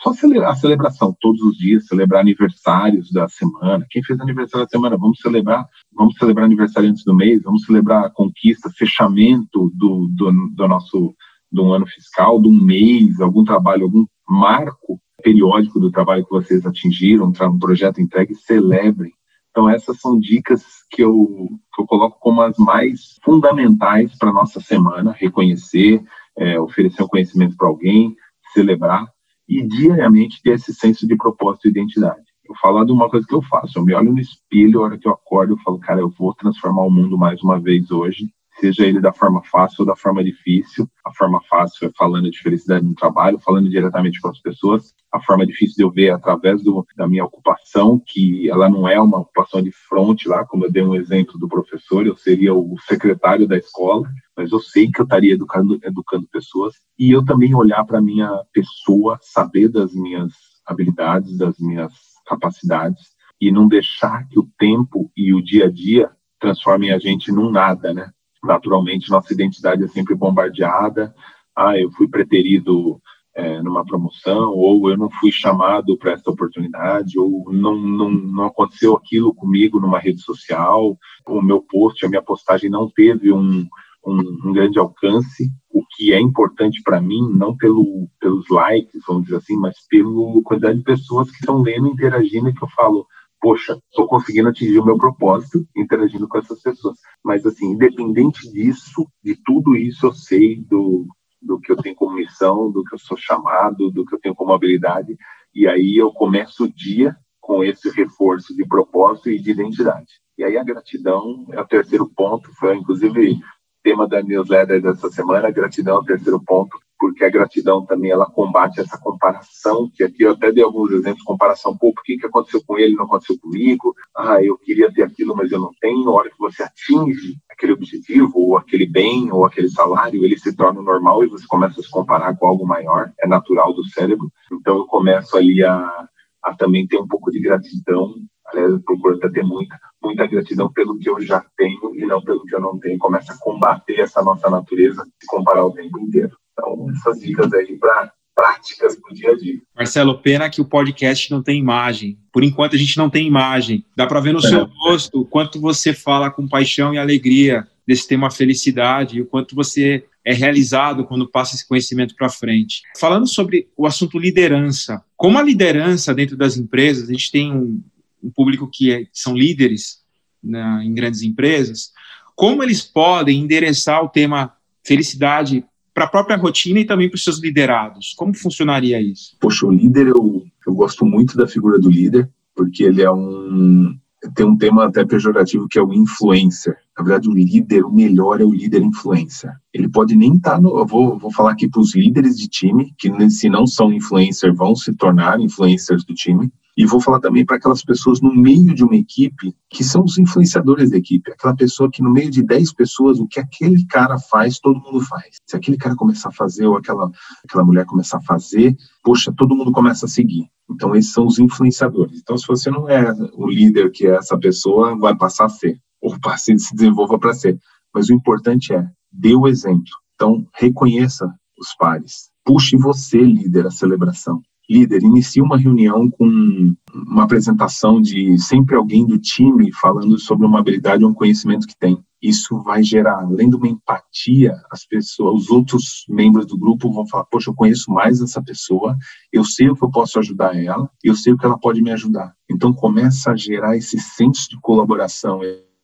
só 0.03 0.09
a 0.09 0.55
celebração 0.55 1.15
todos 1.21 1.41
os 1.41 1.57
dias, 1.57 1.87
celebrar 1.87 2.19
aniversários 2.19 3.09
da 3.09 3.29
semana. 3.29 3.85
Quem 3.89 4.03
fez 4.03 4.19
aniversário 4.19 4.65
da 4.65 4.69
semana, 4.69 4.97
vamos 4.97 5.19
celebrar, 5.19 5.65
vamos 5.93 6.15
celebrar 6.15 6.45
aniversário 6.45 6.89
antes 6.89 7.05
do 7.05 7.15
mês, 7.15 7.41
vamos 7.41 7.63
celebrar 7.63 8.05
a 8.05 8.09
conquista, 8.09 8.69
fechamento 8.77 9.71
do, 9.73 10.09
do, 10.11 10.31
do 10.53 10.67
nosso 10.67 11.15
do 11.49 11.71
ano 11.71 11.85
fiscal, 11.85 12.41
de 12.41 12.47
um 12.47 12.51
mês, 12.51 13.21
algum 13.21 13.43
trabalho, 13.43 13.83
algum 13.83 14.05
marco 14.27 14.99
periódico 15.23 15.79
do 15.79 15.91
trabalho 15.91 16.25
que 16.25 16.31
vocês 16.31 16.65
atingiram, 16.65 17.27
um 17.27 17.59
projeto 17.59 18.01
entregue, 18.01 18.35
celebrem. 18.35 19.13
Então, 19.51 19.69
essas 19.69 19.99
são 20.01 20.19
dicas 20.19 20.63
que 20.89 21.03
eu, 21.03 21.47
que 21.73 21.81
eu 21.81 21.85
coloco 21.85 22.17
como 22.19 22.41
as 22.41 22.57
mais 22.57 23.19
fundamentais 23.23 24.17
para 24.17 24.31
a 24.31 24.33
nossa 24.33 24.59
semana: 24.59 25.11
reconhecer, 25.11 26.03
é, 26.35 26.59
oferecer 26.59 27.03
um 27.03 27.07
conhecimento 27.07 27.55
para 27.55 27.67
alguém, 27.67 28.15
celebrar 28.51 29.12
e 29.47 29.61
diariamente 29.67 30.41
ter 30.41 30.51
esse 30.51 30.73
senso 30.73 31.07
de 31.07 31.15
propósito 31.15 31.67
e 31.67 31.71
identidade. 31.71 32.23
Eu 32.45 32.55
falo 32.61 32.83
de 32.83 32.91
uma 32.91 33.09
coisa 33.09 33.25
que 33.25 33.35
eu 33.35 33.41
faço, 33.41 33.79
eu 33.79 33.85
me 33.85 33.93
olho 33.93 34.11
no 34.11 34.19
espelho, 34.19 34.81
a 34.81 34.83
hora 34.83 34.97
que 34.97 35.07
eu 35.07 35.13
acordo, 35.13 35.53
eu 35.53 35.57
falo, 35.59 35.79
cara, 35.79 36.01
eu 36.01 36.09
vou 36.09 36.33
transformar 36.33 36.83
o 36.83 36.91
mundo 36.91 37.17
mais 37.17 37.41
uma 37.41 37.59
vez 37.59 37.89
hoje, 37.89 38.27
seja 38.59 38.85
ele 38.85 38.99
da 38.99 39.11
forma 39.11 39.41
fácil 39.43 39.81
ou 39.81 39.85
da 39.85 39.95
forma 39.95 40.23
difícil. 40.23 40.87
A 41.05 41.11
forma 41.13 41.41
fácil 41.49 41.87
é 41.87 41.91
falando 41.97 42.29
de 42.29 42.39
felicidade 42.39 42.85
no 42.85 42.95
trabalho, 42.95 43.39
falando 43.39 43.69
diretamente 43.69 44.19
com 44.21 44.29
as 44.29 44.39
pessoas. 44.39 44.93
A 45.11 45.19
forma 45.21 45.45
difícil 45.45 45.75
de 45.75 45.83
eu 45.83 45.91
ver 45.91 46.09
através 46.11 46.61
do, 46.63 46.85
da 46.95 47.07
minha 47.07 47.25
ocupação, 47.25 48.01
que 48.05 48.49
ela 48.49 48.69
não 48.69 48.87
é 48.87 48.99
uma 48.99 49.19
ocupação 49.19 49.61
de 49.61 49.71
fronte 49.71 50.27
lá, 50.27 50.45
como 50.45 50.65
eu 50.65 50.71
dei 50.71 50.83
um 50.83 50.95
exemplo 50.95 51.37
do 51.37 51.47
professor, 51.47 52.05
eu 52.05 52.15
seria 52.15 52.53
o 52.53 52.75
secretário 52.87 53.47
da 53.47 53.57
escola, 53.57 54.07
mas 54.35 54.51
eu 54.51 54.59
sei 54.59 54.89
que 54.89 55.01
eu 55.01 55.03
estaria 55.03 55.33
educando, 55.33 55.79
educando 55.83 56.27
pessoas. 56.27 56.75
E 56.97 57.11
eu 57.11 57.23
também 57.23 57.53
olhar 57.53 57.83
para 57.85 57.99
a 57.99 58.01
minha 58.01 58.43
pessoa, 58.51 59.19
saber 59.21 59.69
das 59.69 59.93
minhas 59.93 60.31
habilidades, 60.65 61.37
das 61.37 61.57
minhas 61.59 61.93
capacidades, 62.25 63.13
e 63.39 63.51
não 63.51 63.67
deixar 63.67 64.27
que 64.29 64.39
o 64.39 64.47
tempo 64.57 65.11
e 65.17 65.33
o 65.33 65.43
dia 65.43 65.65
a 65.65 65.69
dia 65.69 66.09
transformem 66.39 66.91
a 66.91 66.99
gente 66.99 67.31
num 67.31 67.51
nada, 67.51 67.93
né? 67.93 68.09
Naturalmente 68.43 69.09
nossa 69.09 69.33
identidade 69.33 69.83
é 69.83 69.87
sempre 69.87 70.15
bombardeada. 70.15 71.13
Ah, 71.55 71.77
eu 71.77 71.91
fui 71.91 72.07
preterido 72.07 73.01
é, 73.35 73.61
numa 73.61 73.85
promoção, 73.85 74.51
ou 74.51 74.89
eu 74.89 74.97
não 74.97 75.09
fui 75.09 75.31
chamado 75.31 75.97
para 75.97 76.11
essa 76.11 76.29
oportunidade, 76.29 77.17
ou 77.17 77.51
não, 77.51 77.75
não, 77.75 78.09
não 78.09 78.45
aconteceu 78.45 78.95
aquilo 78.95 79.33
comigo 79.33 79.79
numa 79.79 79.99
rede 79.99 80.21
social, 80.21 80.97
o 81.27 81.41
meu 81.41 81.61
post, 81.61 82.05
a 82.05 82.09
minha 82.09 82.21
postagem 82.21 82.69
não 82.69 82.89
teve 82.89 83.31
um, 83.31 83.67
um, 84.05 84.19
um 84.45 84.53
grande 84.53 84.77
alcance, 84.77 85.49
o 85.71 85.83
que 85.95 86.13
é 86.13 86.19
importante 86.19 86.81
para 86.83 87.01
mim, 87.01 87.27
não 87.33 87.55
pelo, 87.57 88.07
pelos 88.19 88.47
likes, 88.49 89.01
vamos 89.07 89.23
dizer 89.23 89.37
assim, 89.37 89.57
mas 89.57 89.75
pela 89.89 90.41
quantidade 90.43 90.77
de 90.77 90.83
pessoas 90.83 91.29
que 91.31 91.37
estão 91.37 91.61
lendo, 91.61 91.87
interagindo, 91.87 92.49
e 92.49 92.53
que 92.53 92.63
eu 92.63 92.69
falo, 92.69 93.07
poxa, 93.43 93.77
estou 93.89 94.07
conseguindo 94.07 94.47
atingir 94.47 94.79
o 94.79 94.85
meu 94.85 94.97
propósito 94.97 95.67
interagindo 95.75 96.29
com 96.29 96.37
essas 96.37 96.61
pessoas. 96.61 96.97
Mas, 97.21 97.45
assim, 97.45 97.65
independente 97.65 98.49
disso, 98.49 99.05
de 99.21 99.35
tudo 99.43 99.75
isso, 99.75 100.05
eu 100.05 100.13
sei 100.13 100.61
do, 100.61 101.05
do 101.41 101.59
que 101.59 101.73
eu 101.73 101.75
tenho 101.75 101.93
como 101.93 102.15
missão, 102.15 102.71
do 102.71 102.85
que 102.85 102.95
eu 102.95 102.99
sou 102.99 103.17
chamado, 103.17 103.91
do 103.91 104.05
que 104.05 104.15
eu 104.15 104.19
tenho 104.21 104.33
como 104.33 104.53
habilidade. 104.53 105.17
E 105.53 105.67
aí 105.67 105.97
eu 105.97 106.13
começo 106.13 106.63
o 106.63 106.73
dia 106.73 107.17
com 107.41 107.61
esse 107.61 107.89
reforço 107.89 108.55
de 108.55 108.65
propósito 108.65 109.29
e 109.29 109.37
de 109.37 109.51
identidade. 109.51 110.21
E 110.37 110.43
aí 110.45 110.57
a 110.57 110.63
gratidão 110.63 111.45
é 111.51 111.59
o 111.59 111.67
terceiro 111.67 112.09
ponto, 112.15 112.49
foi 112.53 112.77
inclusive 112.77 113.37
tema 113.83 114.07
da 114.07 114.23
newsletter 114.23 114.81
dessa 114.81 115.11
semana, 115.11 115.51
gratidão 115.51 115.97
é 115.97 115.99
o 115.99 116.05
terceiro 116.05 116.41
ponto, 116.41 116.79
porque 117.03 117.25
a 117.25 117.29
gratidão 117.29 117.85
também 117.85 118.11
ela 118.11 118.25
combate 118.25 118.79
essa 118.79 118.97
comparação, 118.97 119.91
que 119.93 120.05
aqui 120.05 120.23
eu 120.23 120.31
até 120.31 120.53
dei 120.53 120.63
alguns 120.63 120.89
exemplos, 120.89 121.21
comparação, 121.23 121.75
pô, 121.75 121.93
por 121.93 122.01
que, 122.01 122.17
que 122.17 122.25
aconteceu 122.25 122.63
com 122.65 122.79
ele 122.79 122.95
não 122.95 123.03
aconteceu 123.03 123.37
comigo? 123.37 123.93
Ah, 124.15 124.41
eu 124.41 124.57
queria 124.57 124.89
ter 124.89 125.03
aquilo, 125.03 125.35
mas 125.35 125.51
eu 125.51 125.59
não 125.59 125.71
tenho. 125.81 126.09
A 126.09 126.13
hora 126.13 126.29
que 126.29 126.39
você 126.39 126.63
atinge 126.63 127.35
aquele 127.51 127.73
objetivo, 127.73 128.31
ou 128.35 128.57
aquele 128.57 128.85
bem, 128.85 129.29
ou 129.33 129.43
aquele 129.43 129.67
salário, 129.67 130.23
ele 130.23 130.39
se 130.39 130.55
torna 130.55 130.81
normal 130.81 131.25
e 131.25 131.27
você 131.27 131.45
começa 131.45 131.77
a 131.77 131.83
se 131.83 131.91
comparar 131.91 132.37
com 132.37 132.47
algo 132.47 132.65
maior, 132.65 133.11
é 133.19 133.27
natural 133.27 133.73
do 133.73 133.83
cérebro. 133.83 134.31
Então 134.49 134.77
eu 134.77 134.85
começo 134.85 135.35
ali 135.35 135.61
a, 135.61 136.07
a 136.41 136.55
também 136.55 136.87
ter 136.87 136.99
um 136.99 137.07
pouco 137.07 137.29
de 137.31 137.41
gratidão 137.41 138.13
aliás, 138.45 138.71
eu 138.71 138.81
procuro 138.81 139.17
até 139.17 139.29
ter 139.29 139.43
muita, 139.43 139.77
muita 140.01 140.25
gratidão 140.25 140.71
pelo 140.71 140.97
que 140.97 141.09
eu 141.09 141.19
já 141.19 141.45
tenho 141.57 141.93
e 141.95 142.05
não 142.05 142.21
pelo 142.21 142.43
que 142.45 142.55
eu 142.55 142.61
não 142.61 142.79
tenho. 142.79 142.97
Começa 142.97 143.33
a 143.33 143.37
combater 143.37 143.99
essa 143.99 144.21
nossa 144.21 144.49
natureza 144.49 145.03
de 145.03 145.27
comparar 145.27 145.65
o 145.65 145.73
tempo 145.73 145.99
inteiro. 145.99 146.37
Então, 146.53 146.87
essas 146.91 147.19
dicas 147.19 147.51
aí 147.53 147.77
para 147.77 148.11
práticas 148.35 148.95
do 148.95 149.13
dia 149.13 149.31
a 149.31 149.35
dia. 149.35 149.61
Marcelo, 149.75 150.17
pena 150.17 150.49
que 150.49 150.61
o 150.61 150.65
podcast 150.65 151.29
não 151.31 151.41
tem 151.41 151.59
imagem. 151.59 152.17
Por 152.31 152.43
enquanto 152.43 152.75
a 152.75 152.79
gente 152.79 152.97
não 152.97 153.09
tem 153.09 153.27
imagem. 153.27 153.85
Dá 153.95 154.07
para 154.07 154.19
ver 154.19 154.33
no 154.33 154.39
é. 154.39 154.41
seu 154.41 154.65
rosto 154.65 155.21
o 155.21 155.25
quanto 155.25 155.59
você 155.59 155.93
fala 155.93 156.31
com 156.31 156.47
paixão 156.47 156.93
e 156.93 156.97
alegria 156.97 157.67
desse 157.85 158.07
tema 158.07 158.31
felicidade 158.31 159.17
e 159.17 159.21
o 159.21 159.25
quanto 159.25 159.55
você 159.55 160.05
é 160.25 160.33
realizado 160.33 161.05
quando 161.05 161.27
passa 161.27 161.55
esse 161.55 161.67
conhecimento 161.67 162.15
para 162.15 162.29
frente. 162.29 162.81
Falando 162.97 163.27
sobre 163.27 163.67
o 163.75 163.85
assunto 163.85 164.17
liderança, 164.17 165.03
como 165.17 165.37
a 165.37 165.43
liderança 165.43 166.13
dentro 166.13 166.37
das 166.37 166.55
empresas, 166.55 167.09
a 167.09 167.11
gente 167.11 167.29
tem 167.29 167.51
um, 167.51 167.83
um 168.23 168.31
público 168.31 168.69
que 168.71 168.93
é, 168.93 169.05
são 169.11 169.35
líderes 169.35 170.01
né, 170.41 170.81
em 170.83 170.93
grandes 170.93 171.23
empresas, 171.23 171.91
como 172.35 172.63
eles 172.63 172.81
podem 172.81 173.41
endereçar 173.41 174.01
o 174.01 174.09
tema 174.09 174.55
felicidade 174.83 175.63
para 175.93 176.05
a 176.05 176.07
própria 176.07 176.37
rotina 176.37 176.79
e 176.79 176.85
também 176.85 177.09
para 177.09 177.15
os 177.15 177.23
seus 177.23 177.39
liderados? 177.39 178.13
Como 178.17 178.33
funcionaria 178.33 179.01
isso? 179.01 179.35
Poxa, 179.39 179.65
o 179.65 179.71
líder, 179.71 180.07
eu, 180.07 180.43
eu 180.65 180.73
gosto 180.73 181.05
muito 181.05 181.37
da 181.37 181.47
figura 181.47 181.79
do 181.79 181.89
líder, 181.89 182.29
porque 182.55 182.83
ele 182.83 183.01
é 183.01 183.11
um. 183.11 183.95
Tem 184.35 184.45
um 184.45 184.57
tema 184.57 184.85
até 184.85 185.03
pejorativo 185.03 185.67
que 185.67 185.77
é 185.77 185.83
o 185.83 185.93
influencer. 185.93 186.77
Na 186.97 187.03
verdade, 187.03 187.27
o 187.27 187.33
líder, 187.33 187.83
o 187.83 187.91
melhor 187.91 188.39
é 188.39 188.45
o 188.45 188.53
líder 188.53 188.81
influencer. 188.81 189.51
Ele 189.73 189.89
pode 189.89 190.15
nem 190.15 190.35
estar 190.35 190.51
tá 190.51 190.61
no. 190.61 190.77
Eu 190.77 190.85
vou, 190.85 191.19
vou 191.19 191.31
falar 191.31 191.51
aqui 191.51 191.67
para 191.67 191.81
os 191.81 191.93
líderes 191.93 192.37
de 192.37 192.47
time, 192.47 192.93
que 192.97 193.11
se 193.29 193.49
não 193.49 193.67
são 193.67 193.91
influencer, 193.91 194.53
vão 194.55 194.75
se 194.75 194.95
tornar 194.95 195.41
influencers 195.41 196.05
do 196.05 196.13
time. 196.13 196.49
E 196.75 196.85
vou 196.87 196.99
falar 196.99 197.19
também 197.19 197.45
para 197.45 197.57
aquelas 197.57 197.83
pessoas 197.83 198.19
no 198.19 198.33
meio 198.33 198.73
de 198.73 198.83
uma 198.83 198.95
equipe 198.95 199.55
que 199.69 199.83
são 199.83 200.03
os 200.03 200.17
influenciadores 200.17 200.89
da 200.89 200.97
equipe. 200.97 201.31
Aquela 201.31 201.55
pessoa 201.55 201.89
que 201.89 202.01
no 202.01 202.11
meio 202.11 202.31
de 202.31 202.41
10 202.41 202.73
pessoas, 202.73 203.19
o 203.19 203.27
que 203.27 203.39
aquele 203.39 203.85
cara 203.85 204.17
faz, 204.17 204.59
todo 204.59 204.79
mundo 204.79 204.99
faz. 205.01 205.37
Se 205.45 205.55
aquele 205.55 205.77
cara 205.77 205.95
começar 205.95 206.29
a 206.29 206.31
fazer 206.31 206.65
ou 206.65 206.75
aquela, 206.75 207.11
aquela 207.43 207.63
mulher 207.63 207.85
começar 207.85 208.17
a 208.17 208.21
fazer, 208.21 208.75
poxa, 209.03 209.31
todo 209.35 209.55
mundo 209.55 209.71
começa 209.71 210.07
a 210.07 210.09
seguir. 210.09 210.49
Então, 210.69 210.95
esses 210.95 211.11
são 211.11 211.27
os 211.27 211.37
influenciadores. 211.37 212.19
Então, 212.19 212.37
se 212.37 212.47
você 212.47 212.71
não 212.71 212.89
é 212.89 213.13
o 213.33 213.47
líder 213.47 213.91
que 213.91 214.07
é 214.07 214.15
essa 214.15 214.37
pessoa, 214.37 214.97
vai 214.97 215.15
passar 215.15 215.45
a 215.45 215.49
ser. 215.49 215.77
Ou 216.01 216.15
se 216.37 216.75
desenvolva 216.75 217.19
para 217.19 217.33
ser. 217.33 217.57
Mas 217.93 218.09
o 218.09 218.13
importante 218.13 218.73
é, 218.73 218.89
dê 219.11 219.35
o 219.35 219.47
exemplo. 219.47 219.93
Então, 220.15 220.47
reconheça 220.55 221.31
os 221.59 221.75
pares. 221.77 222.31
Puxe 222.43 222.75
você, 222.77 223.21
líder, 223.21 223.67
a 223.67 223.71
celebração 223.71 224.41
líder, 224.69 225.03
inicie 225.03 225.41
uma 225.41 225.57
reunião 225.57 226.09
com 226.09 226.73
uma 226.93 227.23
apresentação 227.23 228.01
de 228.01 228.37
sempre 228.37 228.75
alguém 228.75 229.05
do 229.05 229.17
time 229.17 229.71
falando 229.73 230.17
sobre 230.19 230.45
uma 230.45 230.59
habilidade 230.59 231.03
ou 231.03 231.11
um 231.11 231.13
conhecimento 231.13 231.67
que 231.67 231.77
tem. 231.77 231.97
Isso 232.21 232.63
vai 232.63 232.81
gerar, 232.81 233.19
além 233.19 233.49
de 233.49 233.57
uma 233.57 233.67
empatia, 233.67 234.55
as 234.71 234.85
pessoas, 234.85 235.41
os 235.41 235.49
outros 235.49 236.05
membros 236.07 236.45
do 236.45 236.57
grupo 236.57 236.91
vão 236.91 237.05
falar: 237.05 237.25
Poxa, 237.25 237.49
eu 237.49 237.53
conheço 237.53 237.91
mais 237.91 238.21
essa 238.21 238.41
pessoa, 238.41 238.97
eu 239.31 239.43
sei 239.43 239.69
o 239.69 239.75
que 239.75 239.83
eu 239.83 239.91
posso 239.91 240.17
ajudar 240.19 240.55
ela, 240.55 240.89
eu 241.03 241.15
sei 241.15 241.33
o 241.33 241.37
que 241.37 241.45
ela 241.45 241.59
pode 241.59 241.81
me 241.81 241.91
ajudar. 241.91 242.33
Então 242.49 242.71
começa 242.71 243.31
a 243.31 243.35
gerar 243.35 243.75
esse 243.75 243.99
senso 243.99 244.49
de 244.49 244.57
colaboração, 244.61 245.41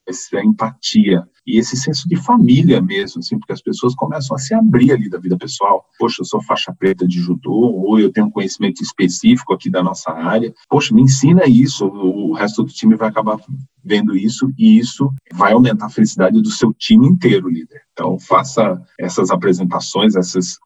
essa 0.09 0.43
empatia 0.43 1.23
e 1.45 1.57
esse 1.57 1.75
senso 1.75 2.07
de 2.07 2.15
família 2.15 2.81
mesmo, 2.81 3.19
assim, 3.19 3.37
porque 3.39 3.53
as 3.53 3.61
pessoas 3.61 3.95
começam 3.95 4.35
a 4.35 4.39
se 4.39 4.53
abrir 4.53 4.91
ali 4.91 5.09
da 5.09 5.17
vida 5.17 5.37
pessoal. 5.37 5.85
Poxa, 5.97 6.21
eu 6.21 6.25
sou 6.25 6.43
faixa 6.43 6.73
preta 6.77 7.07
de 7.07 7.19
judô, 7.19 7.51
ou 7.51 7.99
eu 7.99 8.11
tenho 8.11 8.27
um 8.27 8.31
conhecimento 8.31 8.83
específico 8.83 9.53
aqui 9.53 9.69
da 9.69 9.81
nossa 9.81 10.11
área. 10.11 10.53
Poxa, 10.69 10.93
me 10.93 11.01
ensina 11.01 11.45
isso, 11.47 11.85
o 11.85 12.33
resto 12.33 12.63
do 12.63 12.71
time 12.71 12.95
vai 12.95 13.09
acabar 13.09 13.37
vendo 13.83 14.15
isso 14.15 14.51
e 14.57 14.77
isso 14.77 15.11
vai 15.33 15.53
aumentar 15.53 15.87
a 15.87 15.89
felicidade 15.89 16.41
do 16.41 16.51
seu 16.51 16.73
time 16.73 17.07
inteiro, 17.07 17.49
líder. 17.49 17.81
Então, 17.93 18.19
faça 18.19 18.81
essas 18.99 19.31
apresentações, 19.31 20.15
essas 20.15 20.57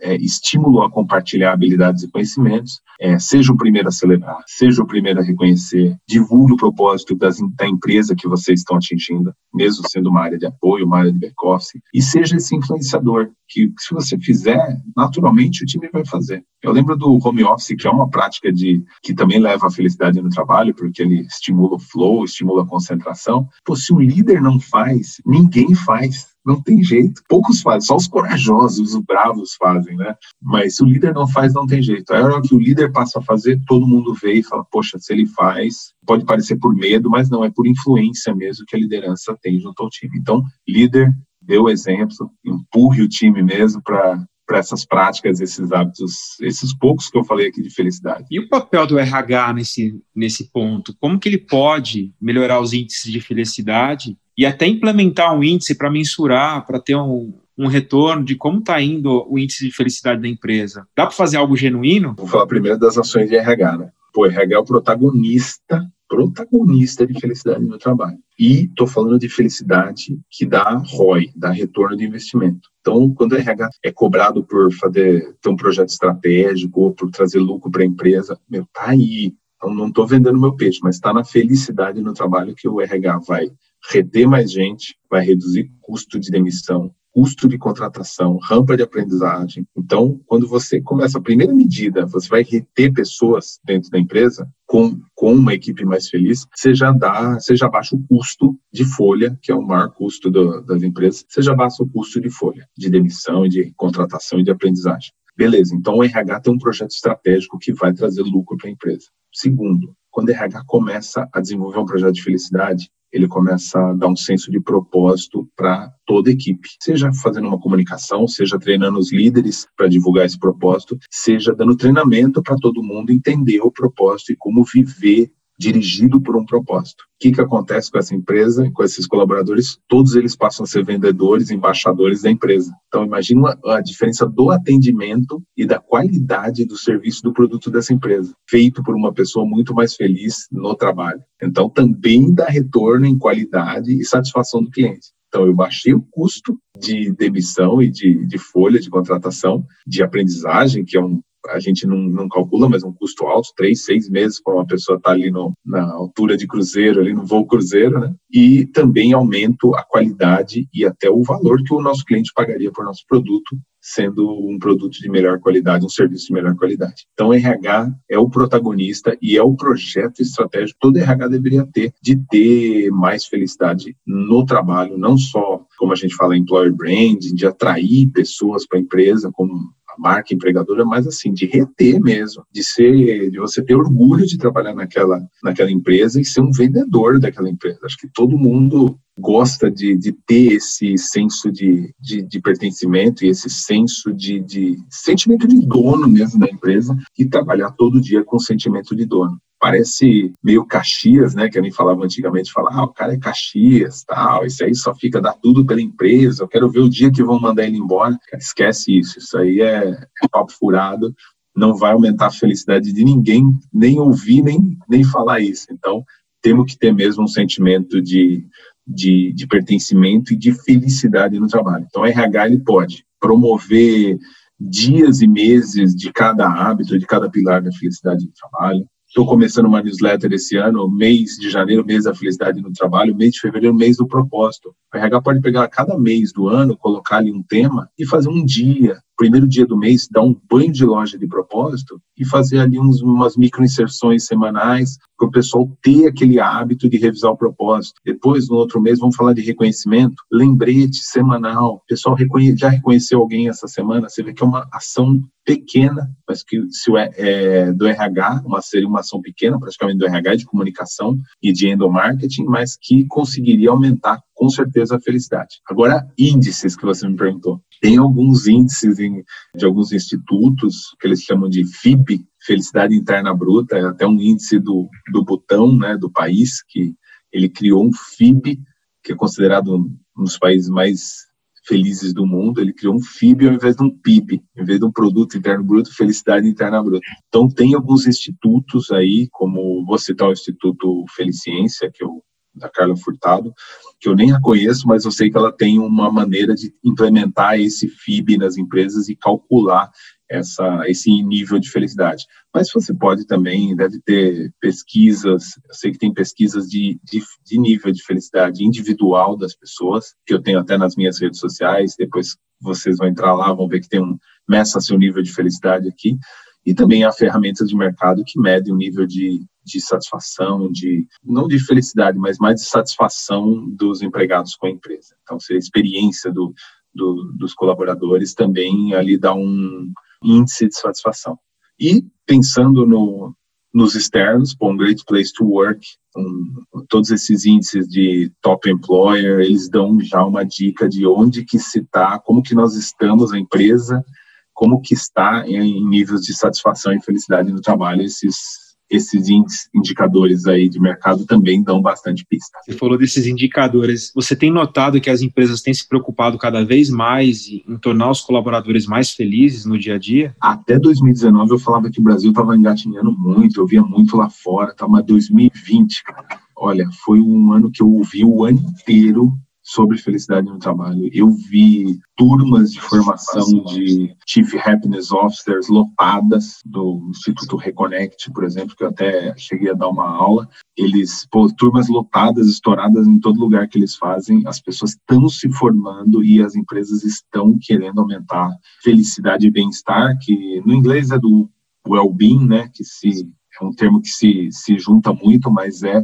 é, 0.00 0.16
estímulo 0.16 0.82
a 0.82 0.90
compartilhar 0.90 1.52
habilidades 1.52 2.02
e 2.02 2.10
conhecimentos, 2.10 2.80
é, 3.00 3.18
seja 3.18 3.52
o 3.52 3.56
primeiro 3.56 3.88
a 3.88 3.92
celebrar, 3.92 4.42
seja 4.46 4.82
o 4.82 4.86
primeiro 4.86 5.20
a 5.20 5.22
reconhecer, 5.22 5.96
divulgue 6.06 6.52
o 6.52 6.56
propósito 6.56 7.14
das, 7.14 7.38
da 7.56 7.66
empresa 7.66 8.14
que 8.14 8.28
vocês 8.28 8.60
estão 8.60 8.76
atingindo, 8.76 9.32
mesmo 9.54 9.88
sendo 9.88 10.10
uma 10.10 10.20
área 10.20 10.38
de 10.38 10.46
apoio, 10.46 10.86
uma 10.86 10.98
área 10.98 11.12
de 11.12 11.18
back-office, 11.18 11.80
e 11.94 12.02
seja 12.02 12.36
esse 12.36 12.54
influenciador, 12.54 13.30
que 13.48 13.72
se 13.78 13.92
você 13.92 14.18
fizer, 14.18 14.76
naturalmente 14.96 15.64
o 15.64 15.66
time 15.66 15.88
vai 15.92 16.04
fazer. 16.06 16.44
Eu 16.62 16.72
lembro 16.72 16.96
do 16.96 17.18
home 17.26 17.42
office, 17.42 17.74
que 17.76 17.86
é 17.86 17.90
uma 17.90 18.08
prática 18.08 18.52
de 18.52 18.82
que 19.02 19.14
também 19.14 19.40
leva 19.40 19.66
à 19.66 19.70
felicidade 19.70 20.20
no 20.20 20.28
trabalho, 20.28 20.74
porque 20.74 21.02
ele 21.02 21.22
estimula 21.22 21.76
o 21.76 21.80
flow, 21.80 22.24
estimula 22.24 22.62
a 22.62 22.66
concentração. 22.66 23.48
Pô, 23.64 23.74
se 23.74 23.92
o 23.92 23.98
líder 23.98 24.40
não 24.40 24.60
faz, 24.60 25.16
ninguém 25.26 25.74
faz. 25.74 26.28
Não 26.50 26.60
tem 26.60 26.82
jeito. 26.82 27.22
Poucos 27.28 27.62
fazem, 27.62 27.82
só 27.82 27.94
os 27.94 28.08
corajosos, 28.08 28.92
os 28.92 29.04
bravos 29.04 29.54
fazem, 29.54 29.96
né? 29.96 30.16
Mas 30.42 30.74
se 30.74 30.82
o 30.82 30.86
líder 30.86 31.14
não 31.14 31.28
faz, 31.28 31.54
não 31.54 31.64
tem 31.64 31.80
jeito. 31.80 32.12
Aí 32.12 32.20
a 32.20 32.24
hora 32.24 32.42
que 32.42 32.52
o 32.52 32.58
líder 32.58 32.90
passa 32.90 33.20
a 33.20 33.22
fazer, 33.22 33.60
todo 33.68 33.86
mundo 33.86 34.12
vê 34.20 34.34
e 34.34 34.42
fala: 34.42 34.64
Poxa, 34.64 34.98
se 34.98 35.12
ele 35.12 35.26
faz, 35.26 35.92
pode 36.04 36.24
parecer 36.24 36.56
por 36.56 36.74
medo, 36.74 37.08
mas 37.08 37.30
não, 37.30 37.44
é 37.44 37.50
por 37.50 37.68
influência 37.68 38.34
mesmo 38.34 38.64
que 38.66 38.74
a 38.74 38.78
liderança 38.80 39.38
tem 39.40 39.60
junto 39.60 39.80
ao 39.80 39.88
time. 39.88 40.18
Então, 40.18 40.42
líder, 40.68 41.14
dê 41.40 41.56
o 41.56 41.68
exemplo, 41.68 42.28
empurre 42.44 43.02
o 43.02 43.08
time 43.08 43.44
mesmo 43.44 43.80
para 43.80 44.20
para 44.50 44.58
essas 44.58 44.84
práticas, 44.84 45.40
esses 45.40 45.70
hábitos, 45.70 46.36
esses 46.40 46.76
poucos 46.76 47.08
que 47.08 47.16
eu 47.16 47.22
falei 47.22 47.46
aqui 47.46 47.62
de 47.62 47.70
felicidade. 47.70 48.26
E 48.28 48.40
o 48.40 48.48
papel 48.48 48.84
do 48.84 48.98
RH 48.98 49.52
nesse, 49.52 49.94
nesse 50.12 50.50
ponto? 50.50 50.92
Como 50.98 51.20
que 51.20 51.28
ele 51.28 51.38
pode 51.38 52.12
melhorar 52.20 52.58
os 52.58 52.72
índices 52.72 53.12
de 53.12 53.20
felicidade 53.20 54.18
e 54.40 54.46
até 54.46 54.66
implementar 54.66 55.36
um 55.36 55.44
índice 55.44 55.74
para 55.74 55.90
mensurar, 55.90 56.66
para 56.66 56.80
ter 56.80 56.96
um, 56.96 57.30
um 57.58 57.66
retorno 57.66 58.24
de 58.24 58.34
como 58.34 58.60
está 58.60 58.80
indo 58.80 59.26
o 59.28 59.38
índice 59.38 59.66
de 59.66 59.70
felicidade 59.70 60.22
da 60.22 60.28
empresa? 60.28 60.86
Dá 60.96 61.04
para 61.04 61.14
fazer 61.14 61.36
algo 61.36 61.54
genuíno? 61.54 62.14
Vou 62.16 62.26
falar 62.26 62.46
primeiro 62.46 62.78
das 62.78 62.96
ações 62.96 63.28
de 63.28 63.36
RH, 63.36 63.76
né? 63.76 63.90
Pô, 64.14 64.24
RH 64.24 64.56
é 64.56 64.58
o 64.58 64.64
protagonista 64.64 65.86
protagonista 66.08 67.06
de 67.06 67.20
felicidade 67.20 67.64
no 67.66 67.76
trabalho. 67.76 68.16
E 68.38 68.64
estou 68.64 68.86
falando 68.86 69.18
de 69.18 69.28
felicidade 69.28 70.18
que 70.30 70.46
dá 70.46 70.74
ROI, 70.78 71.30
dá 71.36 71.50
retorno 71.50 71.94
de 71.94 72.06
investimento. 72.06 72.68
Então, 72.80 73.12
quando 73.14 73.32
o 73.32 73.36
RH 73.36 73.68
é 73.84 73.92
cobrado 73.92 74.42
por 74.42 74.72
fazer 74.72 75.36
ter 75.40 75.50
um 75.50 75.54
projeto 75.54 75.90
estratégico 75.90 76.80
ou 76.80 76.92
por 76.92 77.10
trazer 77.10 77.38
lucro 77.38 77.70
para 77.70 77.82
a 77.82 77.86
empresa, 77.86 78.40
meu, 78.48 78.66
tá 78.72 78.88
aí. 78.88 79.34
Então, 79.56 79.72
não 79.74 79.88
estou 79.88 80.06
vendendo 80.06 80.40
meu 80.40 80.56
peixe, 80.56 80.80
mas 80.82 80.96
está 80.96 81.12
na 81.12 81.22
felicidade 81.22 82.00
no 82.00 82.14
trabalho 82.14 82.54
que 82.56 82.66
o 82.66 82.80
RH 82.80 83.18
vai 83.28 83.50
reter 83.88 84.28
mais 84.28 84.50
gente, 84.50 84.96
vai 85.10 85.24
reduzir 85.24 85.70
custo 85.80 86.18
de 86.18 86.30
demissão, 86.30 86.94
custo 87.12 87.48
de 87.48 87.58
contratação, 87.58 88.38
rampa 88.42 88.76
de 88.76 88.82
aprendizagem. 88.82 89.66
Então, 89.76 90.20
quando 90.26 90.46
você 90.46 90.80
começa 90.80 91.18
a 91.18 91.22
primeira 91.22 91.52
medida, 91.52 92.06
você 92.06 92.28
vai 92.28 92.42
reter 92.42 92.92
pessoas 92.92 93.58
dentro 93.64 93.90
da 93.90 93.98
empresa 93.98 94.48
com, 94.66 95.00
com 95.14 95.34
uma 95.34 95.54
equipe 95.54 95.84
mais 95.84 96.08
feliz, 96.08 96.46
você 96.54 96.72
já 96.72 96.92
dá, 96.92 97.34
você 97.34 97.56
já 97.56 97.68
baixa 97.68 97.96
o 97.96 98.06
custo 98.06 98.56
de 98.72 98.84
folha, 98.84 99.36
que 99.42 99.50
é 99.50 99.54
o 99.54 99.62
maior 99.62 99.90
custo 99.90 100.30
do, 100.30 100.62
das 100.62 100.82
empresas, 100.82 101.24
você 101.28 101.42
já 101.42 101.54
baixa 101.54 101.82
o 101.82 101.88
custo 101.88 102.20
de 102.20 102.30
folha, 102.30 102.68
de 102.76 102.88
demissão, 102.88 103.48
de 103.48 103.72
contratação 103.76 104.38
e 104.38 104.44
de 104.44 104.50
aprendizagem. 104.50 105.10
Beleza, 105.36 105.74
então 105.74 105.96
o 105.96 106.04
RH 106.04 106.40
tem 106.40 106.52
um 106.52 106.58
projeto 106.58 106.90
estratégico 106.90 107.58
que 107.58 107.72
vai 107.72 107.92
trazer 107.92 108.22
lucro 108.22 108.56
para 108.56 108.68
a 108.68 108.72
empresa. 108.72 109.06
Segundo, 109.32 109.94
quando 110.10 110.28
o 110.28 110.32
RH 110.32 110.64
começa 110.66 111.28
a 111.32 111.40
desenvolver 111.40 111.78
um 111.78 111.84
projeto 111.84 112.14
de 112.14 112.22
felicidade, 112.22 112.90
ele 113.12 113.26
começa 113.26 113.78
a 113.78 113.92
dar 113.92 114.08
um 114.08 114.16
senso 114.16 114.50
de 114.50 114.60
propósito 114.60 115.48
para 115.56 115.92
toda 116.06 116.30
a 116.30 116.32
equipe, 116.32 116.68
seja 116.80 117.12
fazendo 117.12 117.48
uma 117.48 117.58
comunicação, 117.58 118.26
seja 118.26 118.58
treinando 118.58 118.98
os 118.98 119.12
líderes 119.12 119.66
para 119.76 119.88
divulgar 119.88 120.26
esse 120.26 120.38
propósito, 120.38 120.98
seja 121.10 121.54
dando 121.54 121.76
treinamento 121.76 122.42
para 122.42 122.56
todo 122.56 122.82
mundo 122.82 123.12
entender 123.12 123.60
o 123.60 123.70
propósito 123.70 124.32
e 124.32 124.36
como 124.36 124.64
viver 124.64 125.32
dirigido 125.60 126.22
por 126.22 126.38
um 126.38 126.44
propósito. 126.44 127.02
O 127.02 127.20
que, 127.20 127.32
que 127.32 127.40
acontece 127.40 127.90
com 127.90 127.98
essa 127.98 128.14
empresa, 128.14 128.70
com 128.72 128.82
esses 128.82 129.06
colaboradores? 129.06 129.78
Todos 129.86 130.14
eles 130.14 130.34
passam 130.34 130.64
a 130.64 130.66
ser 130.66 130.82
vendedores, 130.82 131.50
embaixadores 131.50 132.22
da 132.22 132.30
empresa. 132.30 132.72
Então, 132.88 133.04
imagina 133.04 133.58
a 133.66 133.82
diferença 133.82 134.26
do 134.26 134.50
atendimento 134.50 135.42
e 135.54 135.66
da 135.66 135.78
qualidade 135.78 136.64
do 136.64 136.78
serviço 136.78 137.22
do 137.22 137.34
produto 137.34 137.70
dessa 137.70 137.92
empresa, 137.92 138.32
feito 138.48 138.82
por 138.82 138.96
uma 138.96 139.12
pessoa 139.12 139.44
muito 139.44 139.74
mais 139.74 139.94
feliz 139.94 140.46
no 140.50 140.74
trabalho. 140.74 141.20
Então, 141.42 141.68
também 141.68 142.32
dá 142.32 142.46
retorno 142.46 143.04
em 143.04 143.18
qualidade 143.18 143.92
e 143.92 144.02
satisfação 144.02 144.62
do 144.62 144.70
cliente. 144.70 145.08
Então, 145.28 145.44
eu 145.46 145.54
baixei 145.54 145.92
o 145.92 146.02
custo 146.10 146.58
de 146.80 147.12
demissão 147.12 147.82
e 147.82 147.90
de, 147.90 148.26
de 148.26 148.38
folha 148.38 148.80
de 148.80 148.88
contratação, 148.88 149.62
de 149.86 150.02
aprendizagem, 150.02 150.86
que 150.86 150.96
é 150.96 151.04
um 151.04 151.20
a 151.48 151.58
gente 151.58 151.86
não, 151.86 151.96
não 151.96 152.28
calcula, 152.28 152.68
mas 152.68 152.82
um 152.82 152.92
custo 152.92 153.26
alto, 153.26 153.48
três, 153.56 153.84
seis 153.84 154.08
meses 154.08 154.42
para 154.42 154.54
uma 154.54 154.66
pessoa 154.66 154.96
estar 154.96 155.10
tá 155.10 155.14
ali 155.14 155.30
no, 155.30 155.52
na 155.64 155.90
altura 155.92 156.36
de 156.36 156.46
cruzeiro, 156.46 157.00
ali 157.00 157.12
no 157.12 157.26
voo 157.26 157.46
cruzeiro, 157.46 158.00
né? 158.00 158.14
E 158.30 158.66
também 158.66 159.12
aumento 159.12 159.74
a 159.74 159.82
qualidade 159.82 160.68
e 160.72 160.84
até 160.84 161.10
o 161.10 161.22
valor 161.22 161.62
que 161.64 161.74
o 161.74 161.82
nosso 161.82 162.04
cliente 162.04 162.32
pagaria 162.34 162.70
por 162.70 162.84
nosso 162.84 163.04
produto, 163.08 163.56
sendo 163.80 164.28
um 164.46 164.58
produto 164.58 164.92
de 164.92 165.08
melhor 165.08 165.40
qualidade, 165.40 165.86
um 165.86 165.88
serviço 165.88 166.26
de 166.26 166.34
melhor 166.34 166.54
qualidade. 166.54 167.06
Então, 167.14 167.32
RH 167.32 167.92
é 168.10 168.18
o 168.18 168.28
protagonista 168.28 169.16
e 169.22 169.36
é 169.36 169.42
o 169.42 169.56
projeto 169.56 170.20
estratégico 170.20 170.78
todo 170.80 170.98
RH 170.98 171.28
deveria 171.28 171.66
ter 171.66 171.92
de 172.02 172.16
ter 172.28 172.90
mais 172.90 173.24
felicidade 173.24 173.96
no 174.06 174.44
trabalho, 174.44 174.98
não 174.98 175.16
só, 175.16 175.64
como 175.78 175.92
a 175.92 175.96
gente 175.96 176.14
fala, 176.14 176.36
employer 176.36 176.74
branding, 176.74 177.34
de 177.34 177.46
atrair 177.46 178.10
pessoas 178.12 178.66
para 178.66 178.78
a 178.78 178.82
empresa, 178.82 179.30
como 179.32 179.72
marca 180.00 180.34
empregadora, 180.34 180.84
mas 180.84 181.06
assim, 181.06 181.32
de 181.32 181.46
reter 181.46 182.00
mesmo, 182.00 182.42
de 182.50 182.64
ser, 182.64 183.30
de 183.30 183.38
você 183.38 183.62
ter 183.62 183.74
orgulho 183.74 184.26
de 184.26 184.38
trabalhar 184.38 184.74
naquela, 184.74 185.20
naquela 185.42 185.70
empresa 185.70 186.20
e 186.20 186.24
ser 186.24 186.40
um 186.40 186.50
vendedor 186.50 187.20
daquela 187.20 187.50
empresa. 187.50 187.80
Acho 187.84 187.98
que 187.98 188.08
todo 188.08 188.38
mundo 188.38 188.98
gosta 189.18 189.70
de, 189.70 189.96
de 189.98 190.12
ter 190.12 190.54
esse 190.54 190.96
senso 190.96 191.52
de, 191.52 191.94
de, 192.00 192.22
de 192.22 192.40
pertencimento 192.40 193.24
e 193.24 193.28
esse 193.28 193.50
senso 193.50 194.12
de, 194.14 194.40
de 194.40 194.78
sentimento 194.88 195.46
de 195.46 195.60
dono 195.66 196.08
mesmo 196.08 196.40
da 196.40 196.48
empresa 196.48 196.96
e 197.18 197.26
trabalhar 197.26 197.72
todo 197.72 198.00
dia 198.00 198.24
com 198.24 198.38
sentimento 198.38 198.96
de 198.96 199.04
dono 199.04 199.38
parece 199.60 200.32
meio 200.42 200.64
Caxias, 200.64 201.34
né? 201.34 201.48
Que 201.48 201.58
a 201.58 201.62
gente 201.62 201.76
falava 201.76 202.02
antigamente, 202.02 202.50
falar, 202.50 202.70
ah, 202.72 202.84
o 202.84 202.92
cara 202.92 203.12
é 203.12 203.18
Caxias, 203.18 204.02
tal, 204.04 204.46
isso 204.46 204.64
aí 204.64 204.74
só 204.74 204.94
fica 204.94 205.20
dar 205.20 205.34
tudo 205.34 205.66
pela 205.66 205.82
empresa, 205.82 206.42
eu 206.42 206.48
quero 206.48 206.70
ver 206.70 206.80
o 206.80 206.88
dia 206.88 207.12
que 207.12 207.22
vão 207.22 207.38
mandar 207.38 207.64
ele 207.64 207.76
embora. 207.76 208.18
Esquece 208.34 208.98
isso, 208.98 209.18
isso 209.18 209.36
aí 209.36 209.60
é, 209.60 209.90
é 209.90 210.28
papo 210.30 210.50
furado, 210.52 211.14
não 211.54 211.76
vai 211.76 211.92
aumentar 211.92 212.28
a 212.28 212.32
felicidade 212.32 212.90
de 212.92 213.04
ninguém, 213.04 213.44
nem 213.72 214.00
ouvir, 214.00 214.42
nem, 214.42 214.78
nem 214.88 215.04
falar 215.04 215.40
isso. 215.40 215.66
Então, 215.70 216.02
temos 216.40 216.72
que 216.72 216.78
ter 216.78 216.92
mesmo 216.92 217.24
um 217.24 217.28
sentimento 217.28 218.00
de, 218.00 218.46
de, 218.86 219.32
de 219.34 219.46
pertencimento 219.46 220.32
e 220.32 220.36
de 220.36 220.54
felicidade 220.54 221.38
no 221.38 221.48
trabalho. 221.48 221.84
Então, 221.86 222.02
o 222.02 222.06
RH 222.06 222.46
ele 222.46 222.60
pode 222.60 223.04
promover 223.20 224.18
dias 224.58 225.20
e 225.20 225.26
meses 225.26 225.94
de 225.94 226.10
cada 226.12 226.48
hábito, 226.48 226.98
de 226.98 227.06
cada 227.06 227.28
pilar 227.30 227.62
da 227.62 227.72
felicidade 227.72 228.24
no 228.24 228.32
trabalho, 228.32 228.86
Estou 229.10 229.26
começando 229.26 229.66
uma 229.66 229.82
newsletter 229.82 230.32
esse 230.32 230.56
ano, 230.56 230.88
mês 230.88 231.30
de 231.32 231.50
janeiro, 231.50 231.84
mês 231.84 232.04
da 232.04 232.14
felicidade 232.14 232.62
no 232.62 232.72
trabalho, 232.72 233.16
mês 233.16 233.32
de 233.32 233.40
fevereiro, 233.40 233.74
mês 233.74 233.96
do 233.96 234.06
propósito. 234.06 234.72
O 234.94 234.96
RH 234.96 235.20
pode 235.22 235.40
pegar 235.40 235.66
cada 235.66 235.98
mês 235.98 236.32
do 236.32 236.46
ano, 236.46 236.76
colocar 236.76 237.16
ali 237.16 237.32
um 237.32 237.42
tema 237.42 237.90
e 237.98 238.06
fazer 238.06 238.28
um 238.28 238.44
dia, 238.44 239.02
primeiro 239.20 239.46
dia 239.46 239.66
do 239.66 239.76
mês, 239.76 240.08
dar 240.10 240.22
um 240.22 240.34
banho 240.50 240.72
de 240.72 240.82
loja 240.82 241.18
de 241.18 241.28
propósito 241.28 242.00
e 242.16 242.24
fazer 242.24 242.58
ali 242.58 242.80
uns, 242.80 243.02
umas 243.02 243.36
microinserções 243.36 244.24
semanais 244.24 244.96
para 245.18 245.28
o 245.28 245.30
pessoal 245.30 245.70
ter 245.82 246.06
aquele 246.06 246.40
hábito 246.40 246.88
de 246.88 246.96
revisar 246.96 247.30
o 247.30 247.36
propósito. 247.36 248.00
Depois, 248.02 248.48
no 248.48 248.56
outro 248.56 248.80
mês, 248.80 248.98
vamos 248.98 249.14
falar 249.14 249.34
de 249.34 249.42
reconhecimento, 249.42 250.14
lembrete 250.32 250.96
semanal. 251.02 251.74
O 251.74 251.86
pessoal 251.86 252.14
reconhe 252.14 252.56
já 252.56 252.70
reconheceu 252.70 253.20
alguém 253.20 253.46
essa 253.46 253.68
semana? 253.68 254.08
Você 254.08 254.22
vê 254.22 254.32
que 254.32 254.42
é 254.42 254.46
uma 254.46 254.66
ação 254.72 255.22
pequena, 255.44 256.10
mas 256.26 256.42
que 256.42 256.58
se 256.70 256.90
o, 256.90 256.96
é, 256.96 257.72
do 257.72 257.86
RH, 257.86 258.42
uma, 258.46 258.62
seria 258.62 258.88
uma 258.88 259.00
ação 259.00 259.20
pequena, 259.20 259.58
praticamente 259.58 259.98
do 259.98 260.06
RH, 260.06 260.36
de 260.36 260.46
comunicação 260.46 261.18
e 261.42 261.52
de 261.52 261.68
endomarketing, 261.68 262.44
mas 262.44 262.74
que 262.80 263.04
conseguiria 263.06 263.68
aumentar 263.68 264.22
com 264.40 264.48
certeza 264.48 264.96
a 264.96 265.00
felicidade. 265.00 265.60
Agora, 265.68 266.02
índices 266.16 266.74
que 266.74 266.86
você 266.86 267.06
me 267.06 267.14
perguntou. 267.14 267.60
Tem 267.78 267.98
alguns 267.98 268.46
índices 268.46 268.98
em, 268.98 269.22
de 269.54 269.66
alguns 269.66 269.92
institutos 269.92 270.96
que 270.98 271.06
eles 271.06 271.20
chamam 271.20 271.46
de 271.46 271.62
FIB, 271.66 272.24
Felicidade 272.46 272.94
Interna 272.94 273.34
Bruta, 273.34 273.76
é 273.76 273.84
até 273.84 274.06
um 274.06 274.18
índice 274.18 274.58
do, 274.58 274.88
do 275.12 275.22
Butão, 275.22 275.76
né, 275.76 275.94
do 275.94 276.10
país, 276.10 276.62
que 276.66 276.94
ele 277.30 277.50
criou 277.50 277.86
um 277.86 277.90
FIB 277.92 278.58
que 279.04 279.12
é 279.12 279.14
considerado 279.14 279.76
um 279.76 280.24
dos 280.24 280.38
países 280.38 280.70
mais 280.70 281.28
felizes 281.66 282.14
do 282.14 282.26
mundo, 282.26 282.62
ele 282.62 282.72
criou 282.72 282.94
um 282.94 283.02
FIB 283.02 283.46
ao 283.46 283.52
invés 283.52 283.76
de 283.76 283.82
um 283.82 283.90
PIB, 283.90 284.42
em 284.56 284.64
vez 284.64 284.78
de 284.78 284.86
um 284.86 284.90
produto 284.90 285.36
interno 285.36 285.62
bruto, 285.62 285.94
felicidade 285.94 286.48
interna 286.48 286.82
bruta. 286.82 287.04
Então 287.28 287.46
tem 287.46 287.74
alguns 287.74 288.06
institutos 288.06 288.90
aí, 288.90 289.28
como 289.30 289.84
vou 289.84 289.98
citar 289.98 290.28
o 290.28 290.32
Instituto 290.32 291.04
Feliciência, 291.14 291.90
que 291.92 292.02
é 292.02 292.06
o 292.06 292.22
da 292.54 292.68
Carla 292.68 292.96
Furtado, 292.96 293.52
que 294.00 294.08
eu 294.08 294.14
nem 294.14 294.32
a 294.32 294.40
conheço, 294.40 294.86
mas 294.86 295.04
eu 295.04 295.10
sei 295.10 295.30
que 295.30 295.36
ela 295.36 295.52
tem 295.52 295.78
uma 295.78 296.10
maneira 296.10 296.54
de 296.54 296.74
implementar 296.84 297.58
esse 297.60 297.88
FIB 297.88 298.38
nas 298.38 298.56
empresas 298.56 299.08
e 299.08 299.16
calcular 299.16 299.90
essa, 300.28 300.82
esse 300.86 301.10
nível 301.22 301.58
de 301.58 301.70
felicidade. 301.70 302.24
Mas 302.54 302.70
você 302.72 302.94
pode 302.94 303.26
também, 303.26 303.74
deve 303.74 304.00
ter 304.00 304.52
pesquisas, 304.60 305.56
eu 305.68 305.74
sei 305.74 305.92
que 305.92 305.98
tem 305.98 306.12
pesquisas 306.12 306.68
de, 306.68 307.00
de, 307.02 307.20
de 307.44 307.58
nível 307.58 307.92
de 307.92 308.02
felicidade 308.02 308.64
individual 308.64 309.36
das 309.36 309.54
pessoas, 309.54 310.14
que 310.24 310.32
eu 310.32 310.40
tenho 310.40 310.58
até 310.58 310.78
nas 310.78 310.96
minhas 310.96 311.20
redes 311.20 311.40
sociais, 311.40 311.94
depois 311.98 312.36
vocês 312.60 312.98
vão 312.98 313.08
entrar 313.08 313.34
lá, 313.34 313.52
vão 313.52 313.68
ver 313.68 313.80
que 313.80 313.88
tem 313.88 314.00
um, 314.00 314.18
meça 314.48 314.80
seu 314.80 314.98
nível 314.98 315.22
de 315.22 315.32
felicidade 315.32 315.88
aqui, 315.88 316.16
e 316.64 316.74
também 316.74 317.04
há 317.04 317.12
ferramentas 317.12 317.68
de 317.68 317.76
mercado 317.76 318.22
que 318.24 318.38
medem 318.38 318.72
o 318.72 318.76
nível 318.76 319.06
de, 319.06 319.40
de 319.64 319.80
satisfação, 319.80 320.70
de 320.70 321.06
não 321.22 321.46
de 321.46 321.58
felicidade, 321.58 322.18
mas 322.18 322.38
mais 322.38 322.60
de 322.60 322.66
satisfação 322.66 323.68
dos 323.70 324.02
empregados 324.02 324.56
com 324.56 324.66
a 324.66 324.70
empresa. 324.70 325.14
Então, 325.22 325.38
se 325.38 325.54
a 325.54 325.58
experiência 325.58 326.32
do, 326.32 326.52
do, 326.94 327.32
dos 327.38 327.54
colaboradores 327.54 328.34
também 328.34 328.94
ali 328.94 329.18
dá 329.18 329.34
um 329.34 329.92
índice 330.22 330.68
de 330.68 330.76
satisfação. 330.76 331.38
E 331.78 332.04
pensando 332.26 332.86
no, 332.86 333.34
nos 333.72 333.94
externos, 333.94 334.54
um 334.60 334.76
Great 334.76 335.04
Place 335.06 335.32
to 335.32 335.44
Work, 335.44 335.86
um, 336.16 336.84
todos 336.88 337.10
esses 337.10 337.46
índices 337.46 337.88
de 337.88 338.32
Top 338.42 338.68
Employer, 338.68 339.40
eles 339.40 339.68
dão 339.68 339.98
já 340.00 340.24
uma 340.24 340.44
dica 340.44 340.88
de 340.88 341.06
onde 341.06 341.44
que 341.44 341.58
se 341.58 341.80
está, 341.80 342.18
como 342.18 342.42
que 342.42 342.54
nós 342.54 342.74
estamos, 342.74 343.32
a 343.32 343.38
empresa, 343.38 344.04
como 344.52 344.80
que 344.80 344.92
está 344.92 345.46
em 345.46 345.88
níveis 345.88 346.22
de 346.22 346.34
satisfação 346.34 346.92
e 346.92 347.00
felicidade 347.00 347.50
no 347.52 347.62
trabalho 347.62 348.02
esses 348.02 348.69
esses 348.90 349.28
indicadores 349.74 350.46
aí 350.46 350.68
de 350.68 350.80
mercado 350.80 351.24
também 351.24 351.62
dão 351.62 351.80
bastante 351.80 352.26
pista. 352.28 352.58
Você 352.64 352.72
falou 352.72 352.98
desses 352.98 353.26
indicadores. 353.26 354.10
Você 354.14 354.34
tem 354.34 354.50
notado 354.50 355.00
que 355.00 355.08
as 355.08 355.22
empresas 355.22 355.62
têm 355.62 355.72
se 355.72 355.88
preocupado 355.88 356.36
cada 356.36 356.64
vez 356.64 356.90
mais 356.90 357.48
em 357.48 357.76
tornar 357.78 358.10
os 358.10 358.20
colaboradores 358.20 358.86
mais 358.86 359.12
felizes 359.12 359.64
no 359.64 359.78
dia 359.78 359.94
a 359.94 359.98
dia? 359.98 360.34
Até 360.40 360.78
2019 360.78 361.52
eu 361.52 361.58
falava 361.58 361.90
que 361.90 362.00
o 362.00 362.02
Brasil 362.02 362.30
estava 362.30 362.56
engatinhando 362.56 363.12
muito, 363.12 363.60
eu 363.60 363.66
via 363.66 363.82
muito 363.82 364.16
lá 364.16 364.28
fora, 364.28 364.74
tá? 364.74 364.88
mas 364.88 365.04
2020, 365.04 366.02
cara, 366.02 366.26
olha, 366.56 366.88
foi 367.04 367.20
um 367.20 367.52
ano 367.52 367.70
que 367.70 367.82
eu 367.82 367.88
ouvi 367.88 368.24
o 368.24 368.44
ano 368.44 368.58
inteiro 368.58 369.32
sobre 369.70 369.98
felicidade 369.98 370.48
no 370.48 370.58
trabalho. 370.58 371.08
Eu 371.12 371.30
vi 371.30 372.00
turmas 372.16 372.72
de 372.72 372.80
formação 372.80 373.62
de 373.64 374.16
Chief 374.26 374.52
Happiness 374.66 375.12
Officers 375.12 375.68
lotadas 375.68 376.58
do 376.64 377.08
Instituto 377.10 377.56
Reconnect, 377.56 378.32
por 378.32 378.42
exemplo, 378.42 378.74
que 378.74 378.82
eu 378.82 378.88
até 378.88 379.32
cheguei 379.36 379.70
a 379.70 379.74
dar 379.74 379.88
uma 379.88 380.08
aula. 380.08 380.48
Eles, 380.76 381.24
pô, 381.30 381.48
turmas 381.56 381.88
lotadas, 381.88 382.48
estouradas 382.48 383.06
em 383.06 383.20
todo 383.20 383.38
lugar 383.38 383.68
que 383.68 383.78
eles 383.78 383.94
fazem. 383.94 384.42
As 384.44 384.60
pessoas 384.60 384.90
estão 384.90 385.28
se 385.28 385.48
formando 385.52 386.24
e 386.24 386.42
as 386.42 386.56
empresas 386.56 387.04
estão 387.04 387.56
querendo 387.60 388.00
aumentar 388.00 388.50
felicidade 388.82 389.46
e 389.46 389.52
bem-estar, 389.52 390.18
que 390.20 390.60
no 390.66 390.74
inglês 390.74 391.12
é 391.12 391.18
do 391.18 391.48
well-being, 391.88 392.44
né, 392.44 392.68
que 392.74 392.84
se 392.84 393.24
é 393.60 393.64
um 393.64 393.72
termo 393.72 394.00
que 394.00 394.08
se, 394.08 394.48
se 394.50 394.78
junta 394.78 395.12
muito, 395.12 395.50
mas 395.50 395.82
é 395.82 396.02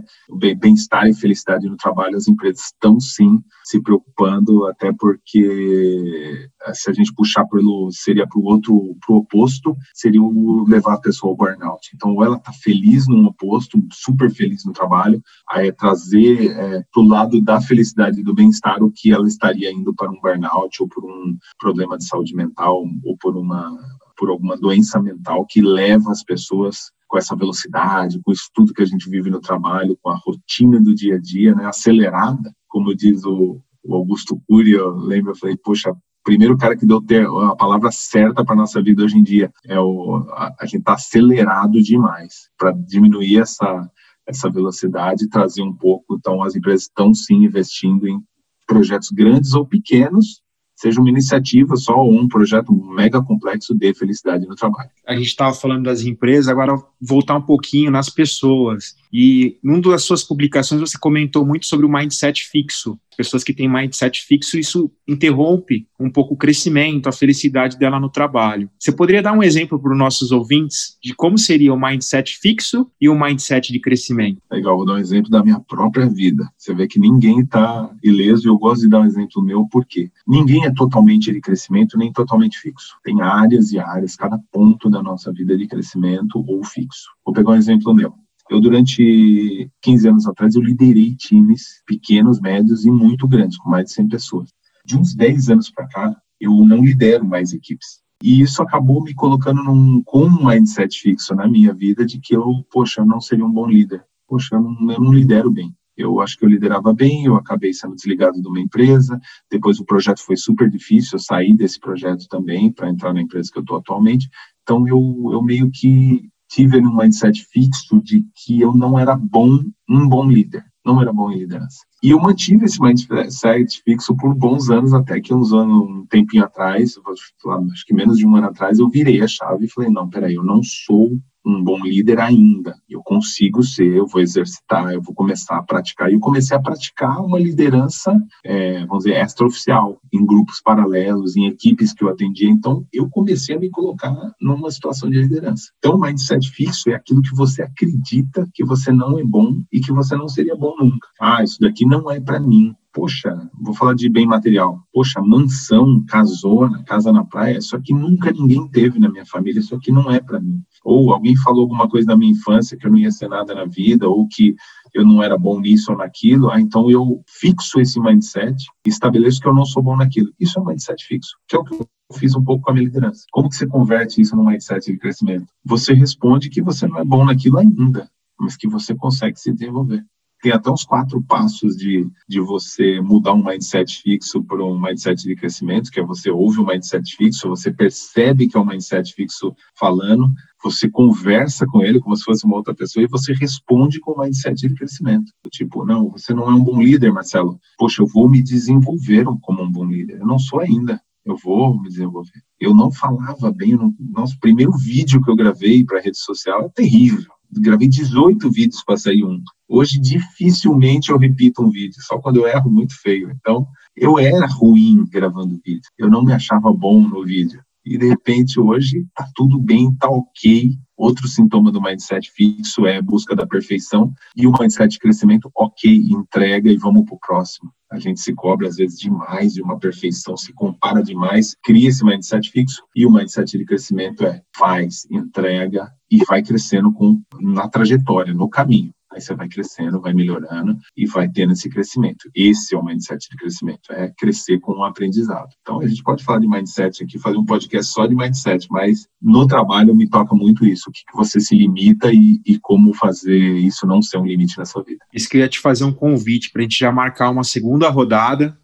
bem-estar 0.58 1.06
e 1.06 1.14
felicidade 1.14 1.68
no 1.68 1.76
trabalho. 1.76 2.16
As 2.16 2.28
empresas 2.28 2.66
estão 2.66 3.00
sim 3.00 3.40
se 3.64 3.80
preocupando, 3.80 4.66
até 4.66 4.92
porque 4.92 6.48
eh, 6.66 6.74
se 6.74 6.90
a 6.90 6.92
gente 6.92 7.14
puxar 7.14 7.46
pelo 7.46 7.90
seria 7.90 8.26
para 8.26 8.38
o 8.38 8.44
outro, 8.44 8.96
para 9.04 9.14
o 9.14 9.18
oposto, 9.18 9.74
seria 9.94 10.22
o 10.22 10.64
levar 10.68 10.94
a 10.94 11.00
pessoa 11.00 11.32
ao 11.32 11.36
burnout. 11.36 11.90
Então, 11.94 12.14
ou 12.14 12.24
ela 12.24 12.36
está 12.36 12.52
feliz 12.52 13.08
no 13.08 13.26
oposto, 13.26 13.78
super 13.90 14.30
feliz 14.30 14.64
no 14.64 14.72
trabalho, 14.72 15.22
aí 15.48 15.68
é 15.68 15.72
trazer 15.72 16.50
é, 16.50 16.84
para 16.92 17.02
o 17.02 17.08
lado 17.08 17.40
da 17.40 17.60
felicidade 17.60 18.20
e 18.20 18.24
do 18.24 18.34
bem-estar 18.34 18.82
o 18.82 18.92
que 18.94 19.12
ela 19.12 19.26
estaria 19.26 19.72
indo 19.72 19.94
para 19.94 20.10
um 20.10 20.20
burnout 20.20 20.82
ou 20.82 20.88
por 20.88 21.04
um 21.04 21.36
problema 21.58 21.96
de 21.96 22.06
saúde 22.06 22.34
mental 22.34 22.84
ou 23.02 23.16
por 23.16 23.36
uma 23.36 23.74
por 24.16 24.30
alguma 24.30 24.56
doença 24.56 24.98
mental 25.00 25.44
que 25.46 25.60
leva 25.60 26.10
as 26.10 26.24
pessoas 26.24 26.90
com 27.08 27.18
essa 27.18 27.36
velocidade, 27.36 28.20
com 28.22 28.32
isso 28.32 28.48
tudo 28.52 28.74
que 28.74 28.82
a 28.82 28.86
gente 28.86 29.08
vive 29.08 29.30
no 29.30 29.40
trabalho, 29.40 29.98
com 30.02 30.10
a 30.10 30.16
rotina 30.16 30.80
do 30.80 30.94
dia 30.94 31.16
a 31.16 31.18
dia, 31.20 31.54
né, 31.54 31.66
acelerada, 31.66 32.52
como 32.68 32.94
diz 32.94 33.24
o, 33.24 33.60
o 33.84 33.94
Augusto 33.94 34.40
Cury, 34.48 34.72
eu 34.72 34.96
lembro, 34.96 35.32
eu 35.32 35.36
falei, 35.36 35.56
poxa, 35.56 35.94
primeiro 36.26 36.58
cara 36.58 36.76
que 36.76 36.84
deu 36.84 37.38
a 37.38 37.54
palavra 37.54 37.92
certa 37.92 38.44
para 38.44 38.56
nossa 38.56 38.82
vida 38.82 39.04
hoje 39.04 39.16
em 39.16 39.22
dia 39.22 39.52
é 39.64 39.78
o 39.78 40.26
a, 40.32 40.52
a 40.58 40.66
gente 40.66 40.80
está 40.80 40.94
acelerado 40.94 41.80
demais 41.80 42.50
para 42.58 42.72
diminuir 42.72 43.38
essa 43.38 43.88
essa 44.26 44.50
velocidade 44.50 45.24
e 45.24 45.28
trazer 45.28 45.62
um 45.62 45.72
pouco 45.72 46.16
então 46.16 46.42
as 46.42 46.56
empresas 46.56 46.82
estão 46.82 47.14
sim 47.14 47.44
investindo 47.44 48.08
em 48.08 48.20
projetos 48.66 49.10
grandes 49.10 49.54
ou 49.54 49.64
pequenos 49.64 50.42
seja 50.76 51.00
uma 51.00 51.08
iniciativa 51.08 51.74
só 51.74 51.96
ou 51.96 52.12
um 52.12 52.28
projeto 52.28 52.72
mega 52.94 53.22
complexo 53.22 53.74
de 53.74 53.94
felicidade 53.94 54.46
no 54.46 54.54
trabalho. 54.54 54.90
A 55.06 55.16
gente 55.16 55.26
estava 55.26 55.54
falando 55.54 55.84
das 55.84 56.02
empresas, 56.02 56.48
agora 56.48 56.76
voltar 57.00 57.36
um 57.36 57.42
pouquinho 57.42 57.90
nas 57.90 58.10
pessoas. 58.10 58.94
E 59.12 59.58
numa 59.62 59.80
das 59.80 60.04
suas 60.04 60.22
publicações 60.22 60.80
você 60.80 60.98
comentou 60.98 61.44
muito 61.44 61.66
sobre 61.66 61.86
o 61.86 61.88
mindset 61.88 62.44
fixo 62.44 62.98
pessoas 63.16 63.42
que 63.42 63.54
têm 63.54 63.68
mindset 63.68 64.22
fixo, 64.22 64.58
isso 64.58 64.90
interrompe 65.08 65.86
um 65.98 66.10
pouco 66.10 66.34
o 66.34 66.36
crescimento, 66.36 67.08
a 67.08 67.12
felicidade 67.12 67.78
dela 67.78 67.98
no 67.98 68.10
trabalho. 68.10 68.70
Você 68.78 68.92
poderia 68.92 69.22
dar 69.22 69.32
um 69.32 69.42
exemplo 69.42 69.80
para 69.80 69.92
os 69.92 69.98
nossos 69.98 70.30
ouvintes 70.30 70.96
de 71.02 71.14
como 71.14 71.38
seria 71.38 71.72
o 71.72 71.80
mindset 71.80 72.38
fixo 72.38 72.90
e 73.00 73.08
o 73.08 73.18
mindset 73.18 73.72
de 73.72 73.80
crescimento? 73.80 74.40
Legal, 74.50 74.76
vou 74.76 74.86
dar 74.86 74.94
um 74.94 74.98
exemplo 74.98 75.30
da 75.30 75.42
minha 75.42 75.60
própria 75.60 76.06
vida. 76.06 76.48
Você 76.56 76.74
vê 76.74 76.86
que 76.86 77.00
ninguém 77.00 77.40
está 77.40 77.90
ileso 78.02 78.46
e 78.46 78.50
eu 78.50 78.58
gosto 78.58 78.82
de 78.82 78.88
dar 78.88 79.00
um 79.00 79.06
exemplo 79.06 79.42
meu, 79.42 79.66
porque 79.70 80.10
ninguém 80.26 80.64
é 80.64 80.72
totalmente 80.72 81.32
de 81.32 81.40
crescimento 81.40 81.96
nem 81.96 82.12
totalmente 82.12 82.58
fixo. 82.58 82.96
Tem 83.02 83.20
áreas 83.22 83.72
e 83.72 83.78
áreas, 83.78 84.16
cada 84.16 84.38
ponto 84.52 84.90
da 84.90 85.02
nossa 85.02 85.32
vida 85.32 85.56
de 85.56 85.66
crescimento 85.66 86.44
ou 86.46 86.64
fixo. 86.64 87.10
Vou 87.24 87.34
pegar 87.34 87.52
um 87.52 87.56
exemplo 87.56 87.94
meu. 87.94 88.12
Eu, 88.48 88.60
durante 88.60 89.68
15 89.82 90.08
anos 90.08 90.26
atrás, 90.26 90.54
eu 90.54 90.62
liderei 90.62 91.14
times 91.16 91.82
pequenos, 91.86 92.40
médios 92.40 92.84
e 92.84 92.90
muito 92.90 93.26
grandes, 93.26 93.58
com 93.58 93.70
mais 93.70 93.86
de 93.86 93.92
100 93.92 94.08
pessoas. 94.08 94.50
De 94.84 94.96
uns 94.96 95.14
10 95.14 95.50
anos 95.50 95.70
para 95.70 95.88
cá, 95.88 96.16
eu 96.40 96.52
não 96.64 96.84
lidero 96.84 97.24
mais 97.24 97.52
equipes. 97.52 98.00
E 98.22 98.40
isso 98.40 98.62
acabou 98.62 99.02
me 99.02 99.14
colocando 99.14 99.62
num, 99.62 100.02
com 100.02 100.24
um 100.24 100.46
mindset 100.46 100.98
fixo 100.98 101.34
na 101.34 101.46
minha 101.46 101.74
vida 101.74 102.06
de 102.06 102.18
que 102.20 102.34
eu, 102.34 102.64
poxa, 102.72 103.00
eu 103.00 103.06
não 103.06 103.20
seria 103.20 103.44
um 103.44 103.52
bom 103.52 103.66
líder. 103.66 104.04
Poxa, 104.28 104.56
eu 104.56 104.62
não, 104.62 104.92
eu 104.92 105.00
não 105.00 105.12
lidero 105.12 105.50
bem. 105.50 105.74
Eu 105.96 106.20
acho 106.20 106.36
que 106.36 106.44
eu 106.44 106.48
liderava 106.48 106.92
bem, 106.92 107.24
eu 107.24 107.36
acabei 107.36 107.72
sendo 107.72 107.94
desligado 107.94 108.40
de 108.40 108.46
uma 108.46 108.60
empresa, 108.60 109.18
depois 109.50 109.80
o 109.80 109.84
projeto 109.84 110.20
foi 110.20 110.36
super 110.36 110.68
difícil, 110.68 111.12
eu 111.14 111.18
saí 111.18 111.56
desse 111.56 111.80
projeto 111.80 112.28
também 112.28 112.70
para 112.70 112.90
entrar 112.90 113.14
na 113.14 113.22
empresa 113.22 113.50
que 113.50 113.58
eu 113.58 113.62
estou 113.62 113.78
atualmente. 113.78 114.28
Então 114.62 114.86
eu, 114.86 115.30
eu 115.32 115.42
meio 115.42 115.70
que 115.70 116.28
tive 116.48 116.78
um 116.78 116.96
mindset 116.96 117.44
fixo 117.44 118.00
de 118.02 118.24
que 118.34 118.60
eu 118.60 118.74
não 118.74 118.98
era 118.98 119.16
bom, 119.16 119.60
um 119.88 120.08
bom 120.08 120.28
líder, 120.28 120.64
não 120.84 121.00
era 121.00 121.12
bom 121.12 121.30
em 121.30 121.38
liderança. 121.38 121.78
E 122.02 122.10
eu 122.10 122.20
mantive 122.20 122.64
esse 122.64 122.80
mindset 122.80 123.82
fixo 123.82 124.16
por 124.16 124.34
bons 124.34 124.70
anos, 124.70 124.94
até 124.94 125.20
que 125.20 125.34
uns 125.34 125.52
anos, 125.52 125.88
um 125.88 126.06
tempinho 126.06 126.44
atrás, 126.44 126.94
acho 127.06 127.84
que 127.86 127.94
menos 127.94 128.18
de 128.18 128.26
um 128.26 128.36
ano 128.36 128.46
atrás, 128.46 128.78
eu 128.78 128.88
virei 128.88 129.20
a 129.22 129.26
chave 129.26 129.64
e 129.64 129.70
falei, 129.70 129.90
não, 129.90 130.08
peraí, 130.08 130.34
eu 130.34 130.44
não 130.44 130.62
sou 130.62 131.10
um 131.46 131.62
bom 131.62 131.78
líder 131.84 132.18
ainda. 132.18 132.74
Eu 132.88 133.00
consigo 133.02 133.62
ser, 133.62 133.94
eu 133.94 134.06
vou 134.06 134.20
exercitar, 134.20 134.92
eu 134.92 135.00
vou 135.00 135.14
começar 135.14 135.56
a 135.56 135.62
praticar. 135.62 136.10
E 136.10 136.14
eu 136.14 136.20
comecei 136.20 136.56
a 136.56 136.60
praticar 136.60 137.20
uma 137.20 137.38
liderança, 137.38 138.12
é, 138.44 138.84
vamos 138.86 139.04
dizer, 139.04 139.16
extraoficial, 139.16 140.00
em 140.12 140.26
grupos 140.26 140.60
paralelos, 140.60 141.36
em 141.36 141.46
equipes 141.46 141.92
que 141.92 142.02
eu 142.02 142.08
atendia. 142.08 142.50
Então, 142.50 142.84
eu 142.92 143.08
comecei 143.08 143.54
a 143.54 143.60
me 143.60 143.70
colocar 143.70 144.14
numa 144.40 144.70
situação 144.70 145.08
de 145.08 145.20
liderança. 145.20 145.70
Então, 145.78 145.94
o 145.94 146.00
mindset 146.00 146.50
fixo 146.50 146.90
é 146.90 146.94
aquilo 146.94 147.22
que 147.22 147.34
você 147.34 147.62
acredita 147.62 148.48
que 148.52 148.64
você 148.64 148.90
não 148.90 149.18
é 149.18 149.24
bom 149.24 149.62
e 149.72 149.78
que 149.78 149.92
você 149.92 150.16
não 150.16 150.28
seria 150.28 150.56
bom 150.56 150.74
nunca. 150.78 151.08
Ah, 151.20 151.44
isso 151.44 151.58
daqui 151.60 151.86
não 151.86 152.10
é 152.10 152.20
para 152.20 152.40
mim 152.40 152.74
poxa, 152.96 153.45
vou 153.60 153.74
falar 153.74 153.94
de 153.94 154.08
bem 154.08 154.26
material, 154.26 154.80
poxa, 154.92 155.20
mansão, 155.20 156.04
casona, 156.06 156.82
casa 156.84 157.12
na 157.12 157.24
praia, 157.24 157.58
isso 157.58 157.76
aqui 157.76 157.92
nunca 157.92 158.32
ninguém 158.32 158.68
teve 158.68 158.98
na 158.98 159.08
minha 159.08 159.24
família, 159.24 159.60
isso 159.60 159.74
aqui 159.74 159.90
não 159.90 160.10
é 160.10 160.20
para 160.20 160.40
mim. 160.40 160.60
Ou 160.84 161.12
alguém 161.12 161.36
falou 161.36 161.62
alguma 161.62 161.88
coisa 161.88 162.06
da 162.06 162.16
minha 162.16 162.32
infância 162.32 162.76
que 162.76 162.86
eu 162.86 162.90
não 162.90 162.98
ia 162.98 163.10
ser 163.10 163.28
nada 163.28 163.54
na 163.54 163.64
vida, 163.64 164.08
ou 164.08 164.26
que 164.28 164.54
eu 164.94 165.04
não 165.04 165.22
era 165.22 165.36
bom 165.36 165.60
nisso 165.60 165.92
ou 165.92 165.98
naquilo, 165.98 166.50
ah, 166.50 166.60
então 166.60 166.90
eu 166.90 167.22
fixo 167.26 167.80
esse 167.80 168.00
mindset 168.00 168.56
e 168.86 168.88
estabeleço 168.88 169.40
que 169.40 169.48
eu 169.48 169.54
não 169.54 169.64
sou 169.64 169.82
bom 169.82 169.96
naquilo. 169.96 170.32
Isso 170.38 170.58
é 170.58 170.62
um 170.62 170.66
mindset 170.66 171.04
fixo, 171.04 171.36
que 171.46 171.56
é 171.56 171.58
o 171.58 171.64
que 171.64 171.74
eu 171.74 171.86
fiz 172.14 172.34
um 172.34 172.42
pouco 172.42 172.64
com 172.64 172.70
a 172.70 172.74
minha 172.74 172.86
liderança. 172.86 173.24
Como 173.30 173.48
que 173.48 173.56
você 173.56 173.66
converte 173.66 174.20
isso 174.20 174.36
num 174.36 174.46
mindset 174.46 174.90
de 174.90 174.98
crescimento? 174.98 175.46
Você 175.64 175.92
responde 175.92 176.48
que 176.48 176.62
você 176.62 176.86
não 176.86 176.98
é 176.98 177.04
bom 177.04 177.24
naquilo 177.24 177.58
ainda, 177.58 178.08
mas 178.38 178.56
que 178.56 178.68
você 178.68 178.94
consegue 178.94 179.38
se 179.38 179.52
desenvolver. 179.52 180.04
Tem 180.42 180.52
até 180.52 180.70
uns 180.70 180.84
quatro 180.84 181.22
passos 181.22 181.76
de, 181.76 182.06
de 182.28 182.40
você 182.40 183.00
mudar 183.00 183.34
um 183.34 183.44
mindset 183.44 184.00
fixo 184.02 184.42
para 184.44 184.64
um 184.64 184.80
mindset 184.80 185.22
de 185.22 185.34
crescimento, 185.34 185.90
que 185.90 186.00
é 186.00 186.04
você 186.04 186.30
ouve 186.30 186.60
um 186.60 186.66
mindset 186.66 187.16
fixo, 187.16 187.48
você 187.48 187.72
percebe 187.72 188.46
que 188.46 188.56
é 188.56 188.60
um 188.60 188.66
mindset 188.66 189.12
fixo 189.14 189.54
falando, 189.74 190.28
você 190.62 190.88
conversa 190.88 191.66
com 191.66 191.82
ele 191.82 192.00
como 192.00 192.16
se 192.16 192.24
fosse 192.24 192.44
uma 192.44 192.56
outra 192.56 192.74
pessoa 192.74 193.04
e 193.04 193.08
você 193.08 193.32
responde 193.32 194.00
com 194.00 194.12
um 194.12 194.24
mindset 194.24 194.68
de 194.68 194.74
crescimento. 194.74 195.32
Tipo, 195.50 195.84
não, 195.84 196.10
você 196.10 196.34
não 196.34 196.50
é 196.50 196.54
um 196.54 196.62
bom 196.62 196.80
líder, 196.80 197.12
Marcelo. 197.12 197.58
Poxa, 197.78 198.02
eu 198.02 198.06
vou 198.06 198.28
me 198.28 198.42
desenvolver 198.42 199.24
como 199.42 199.62
um 199.62 199.70
bom 199.70 199.84
líder. 199.84 200.20
Eu 200.20 200.26
não 200.26 200.38
sou 200.38 200.60
ainda. 200.60 201.00
Eu 201.24 201.36
vou 201.36 201.80
me 201.80 201.88
desenvolver. 201.88 202.40
Eu 202.60 202.72
não 202.74 202.90
falava 202.90 203.50
bem. 203.50 203.74
No, 203.74 203.92
nosso 203.98 204.38
primeiro 204.38 204.72
vídeo 204.72 205.20
que 205.20 205.30
eu 205.30 205.36
gravei 205.36 205.84
para 205.84 206.00
rede 206.00 206.18
social 206.18 206.66
é 206.66 206.68
terrível 206.68 207.35
gravei 207.52 207.88
18 207.88 208.50
vídeos 208.50 208.82
para 208.84 208.96
sair 208.96 209.24
um. 209.24 209.40
Hoje, 209.68 210.00
dificilmente 210.00 211.10
eu 211.10 211.18
repito 211.18 211.62
um 211.62 211.70
vídeo, 211.70 212.00
só 212.00 212.18
quando 212.18 212.36
eu 212.36 212.46
erro 212.46 212.70
muito 212.70 212.94
feio. 213.00 213.30
Então, 213.30 213.66
eu 213.96 214.18
era 214.18 214.46
ruim 214.46 215.04
gravando 215.10 215.60
vídeo. 215.64 215.90
Eu 215.98 216.08
não 216.08 216.24
me 216.24 216.32
achava 216.32 216.72
bom 216.72 217.00
no 217.00 217.24
vídeo. 217.24 217.60
E, 217.84 217.96
de 217.96 218.08
repente, 218.08 218.60
hoje, 218.60 219.06
tá 219.14 219.26
tudo 219.34 219.58
bem, 219.58 219.94
tá 219.94 220.08
ok. 220.08 220.76
Outro 220.96 221.28
sintoma 221.28 221.70
do 221.70 221.80
mindset 221.80 222.30
fixo 222.30 222.86
é 222.86 222.96
a 222.96 223.02
busca 223.02 223.36
da 223.36 223.46
perfeição. 223.46 224.12
E 224.34 224.46
o 224.46 224.52
mindset 224.58 224.92
de 224.92 224.98
crescimento, 224.98 225.50
ok, 225.54 225.90
entrega 226.10 226.70
e 226.70 226.76
vamos 226.76 227.04
para 227.04 227.14
o 227.14 227.20
próximo. 227.20 227.70
A 227.90 227.98
gente 227.98 228.20
se 228.20 228.34
cobra, 228.34 228.66
às 228.66 228.76
vezes, 228.76 228.98
demais 228.98 229.52
de 229.54 229.62
uma 229.62 229.78
perfeição, 229.78 230.36
se 230.36 230.52
compara 230.52 231.02
demais, 231.02 231.54
cria 231.62 231.88
esse 231.88 232.04
mindset 232.04 232.50
fixo. 232.50 232.82
E 232.94 233.06
o 233.06 233.12
mindset 233.12 233.56
de 233.56 233.64
crescimento 233.64 234.24
é 234.24 234.42
faz, 234.56 235.06
entrega 235.10 235.92
e 236.10 236.24
vai 236.24 236.42
crescendo 236.42 236.92
com, 236.92 237.20
na 237.40 237.68
trajetória, 237.68 238.32
no 238.32 238.48
caminho. 238.48 238.95
Aí 239.16 239.22
você 239.22 239.34
vai 239.34 239.48
crescendo, 239.48 239.98
vai 239.98 240.12
melhorando 240.12 240.76
e 240.94 241.06
vai 241.06 241.26
tendo 241.26 241.54
esse 241.54 241.70
crescimento. 241.70 242.28
Esse 242.34 242.74
é 242.74 242.78
o 242.78 242.84
mindset 242.84 243.26
de 243.30 243.36
crescimento, 243.36 243.90
é 243.90 244.12
crescer 244.14 244.60
com 244.60 244.72
o 244.72 244.80
um 244.80 244.84
aprendizado. 244.84 245.48
Então 245.62 245.80
a 245.80 245.86
gente 245.86 246.02
pode 246.02 246.22
falar 246.22 246.38
de 246.38 246.46
mindset 246.46 247.02
aqui, 247.02 247.18
fazer 247.18 247.38
um 247.38 247.44
podcast 247.46 247.90
só 247.90 248.06
de 248.06 248.14
mindset, 248.14 248.66
mas 248.70 249.08
no 249.20 249.46
trabalho 249.46 249.94
me 249.94 250.06
toca 250.06 250.34
muito 250.36 250.66
isso, 250.66 250.90
o 250.90 250.92
que, 250.92 251.00
você 251.14 251.40
se 251.40 251.56
limita 251.56 252.12
e, 252.12 252.42
e 252.44 252.58
como 252.58 252.92
fazer 252.92 253.56
isso 253.56 253.86
não 253.86 254.02
ser 254.02 254.18
um 254.18 254.26
limite 254.26 254.58
na 254.58 254.66
sua 254.66 254.82
vida. 254.82 255.02
Isso 255.14 255.30
que 255.30 255.38
eu 255.38 255.40
ia 255.40 255.48
te 255.48 255.60
fazer 255.60 255.84
um 255.84 255.92
convite 255.92 256.50
para 256.52 256.60
a 256.60 256.64
gente 256.64 256.78
já 256.78 256.92
marcar 256.92 257.30
uma 257.30 257.42
segunda 257.42 257.88
rodada, 257.88 258.58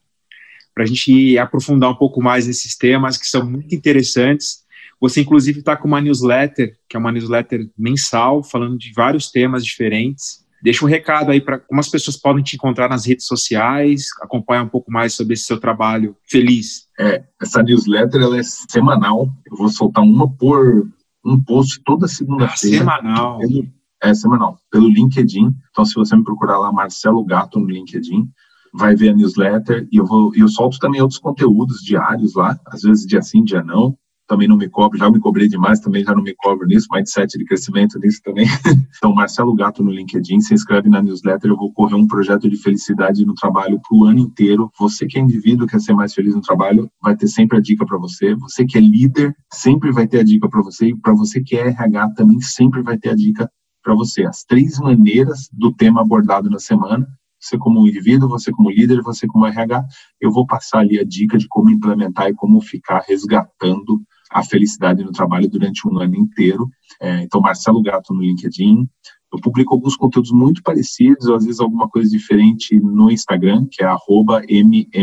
para 0.75 0.85
a 0.85 0.87
gente 0.87 1.39
aprofundar 1.39 1.91
um 1.91 1.97
pouco 1.97 2.23
mais 2.23 2.47
esses 2.47 2.77
temas 2.77 3.17
que 3.17 3.27
são 3.27 3.51
muito 3.51 3.75
interessantes 3.75 4.63
você, 5.03 5.21
inclusive, 5.21 5.59
está 5.59 5.77
com 5.77 5.89
uma 5.89 6.01
newsletter, 6.01 6.79
que 6.89 6.97
é 6.97 7.01
uma 7.01 7.11
newsletter 7.11 7.69
mensal, 7.77 8.41
falando 8.45 8.79
de 8.79 8.93
vários 8.93 9.33
temas 9.33 9.65
diferentes. 9.65 10.42
Deixa 10.63 10.85
um 10.85 10.89
recado 10.89 11.33
aí 11.33 11.41
para 11.41 11.59
como 11.59 11.81
as 11.81 11.89
pessoas 11.89 12.17
podem 12.17 12.43
te 12.43 12.55
encontrar 12.55 12.89
nas 12.89 13.05
redes 13.05 13.27
sociais, 13.27 14.07
acompanhar 14.21 14.63
um 14.63 14.69
pouco 14.69 14.93
mais 14.93 15.13
sobre 15.15 15.35
esse 15.35 15.45
seu 15.45 15.59
trabalho 15.59 16.17
feliz. 16.29 16.87
É, 16.99 17.25
essa 17.41 17.63
newsletter 17.63 18.23
ela 18.23 18.39
é 18.39 18.43
semanal. 18.43 19.29
Eu 19.51 19.57
vou 19.57 19.69
soltar 19.69 20.05
uma 20.05 20.31
por 20.31 20.89
um 21.25 21.43
post 21.43 21.83
toda 21.85 22.07
segunda-feira. 22.07 22.77
Ah, 22.77 22.79
semanal. 22.79 23.39
Pelo, 23.39 23.69
é, 24.03 24.15
semanal. 24.15 24.59
Pelo 24.71 24.89
LinkedIn. 24.89 25.53
Então, 25.71 25.85
se 25.85 25.95
você 25.95 26.15
me 26.15 26.23
procurar 26.23 26.59
lá, 26.59 26.73
Marcelo 26.73 27.25
Gato 27.25 27.59
no 27.59 27.67
LinkedIn, 27.67 28.29
vai 28.73 28.95
ver 28.95 29.11
a 29.11 29.15
newsletter 29.15 29.89
e 29.91 29.97
eu 29.97 30.07
vou 30.07 30.33
eu 30.35 30.49
solto 30.49 30.79
também 30.79 31.01
outros 31.01 31.19
conteúdos 31.19 31.83
diários 31.83 32.35
lá, 32.35 32.59
às 32.67 32.83
vezes 32.83 33.07
dia 33.07 33.21
sim, 33.21 33.43
dia 33.45 33.63
não 33.63 33.99
também 34.33 34.49
não 34.49 34.57
me 34.57 34.67
cobro, 34.67 34.99
já 34.99 35.11
me 35.11 35.21
cobrei 35.21 35.47
demais, 35.47 35.79
também 35.79 36.03
já 36.03 36.15
não 36.15 36.23
me 36.23 36.35
cobro 36.35 36.67
nisso, 36.67 36.89
mindset 36.91 37.37
de 37.37 37.45
crescimento 37.45 37.99
nisso 37.99 38.23
também. 38.25 38.47
então, 38.97 39.15
Marcelo 39.15 39.55
Gato 39.55 39.85
no 39.85 39.91
LinkedIn, 39.91 40.41
se 40.41 40.55
inscreve 40.55 40.89
na 40.89 41.03
newsletter, 41.03 41.51
eu 41.51 41.57
vou 41.57 41.71
correr 41.71 41.97
um 41.97 42.07
projeto 42.07 42.49
de 42.49 42.57
felicidade 42.57 43.27
no 43.27 43.35
trabalho 43.35 43.79
para 43.79 43.95
o 43.95 44.05
ano 44.07 44.21
inteiro. 44.21 44.71
Você 44.79 45.05
que 45.05 45.19
é 45.19 45.21
indivíduo, 45.21 45.67
quer 45.67 45.81
ser 45.81 45.93
mais 45.93 46.15
feliz 46.15 46.35
no 46.35 46.41
trabalho, 46.41 46.91
vai 47.03 47.15
ter 47.15 47.29
sempre 47.29 47.59
a 47.59 47.61
dica 47.61 47.85
para 47.85 47.99
você. 47.99 48.35
Você 48.37 48.65
que 48.65 48.79
é 48.79 48.81
líder, 48.81 49.37
sempre 49.53 49.93
vai 49.93 50.07
ter 50.07 50.21
a 50.21 50.25
dica 50.25 50.49
para 50.49 50.63
você. 50.63 50.87
E 50.87 50.97
para 50.97 51.13
você 51.13 51.43
que 51.43 51.55
é 51.55 51.69
RH, 51.69 52.15
também 52.15 52.41
sempre 52.41 52.83
vai 52.83 52.97
ter 52.97 53.11
a 53.11 53.15
dica 53.15 53.51
para 53.83 53.95
você. 53.95 54.25
As 54.25 54.45
três 54.45 54.79
maneiras 54.79 55.51
do 55.53 55.71
tema 55.75 56.01
abordado 56.01 56.49
na 56.49 56.59
semana 56.59 57.07
você 57.43 57.59
como 57.59 57.87
indivíduo, 57.89 58.29
você 58.29 58.53
como 58.53 58.71
líder, 58.71 59.03
você 59.03 59.27
como 59.27 59.45
RH, 59.45 59.85
eu 60.21 60.31
vou 60.31 60.47
passar 60.47 60.79
ali 60.79 61.01
a 61.01 61.05
dica 61.05 61.37
de 61.37 61.49
como 61.49 61.71
implementar 61.71 62.29
e 62.29 62.35
como 62.35 62.61
ficar 62.61 63.03
resgatando 63.09 64.01
a 64.33 64.43
felicidade 64.43 65.05
no 65.05 65.13
trabalho 65.13 65.49
durante 65.49 65.87
um 65.87 65.99
ano 65.99 66.17
inteiro. 66.17 66.69
É, 67.01 67.23
então, 67.23 67.41
Marcelo 67.41 67.83
Gato 67.83 68.15
no 68.15 68.23
LinkedIn. 68.23 68.89
Eu 69.33 69.41
publico 69.41 69.75
alguns 69.75 69.97
conteúdos 69.97 70.31
muito 70.31 70.63
parecidos, 70.63 71.29
às 71.29 71.45
vezes 71.45 71.61
alguma 71.61 71.89
coisa 71.89 72.11
diferente 72.11 72.79
no 72.79 73.11
Instagram, 73.11 73.67
que 73.71 73.83
é 73.83 73.89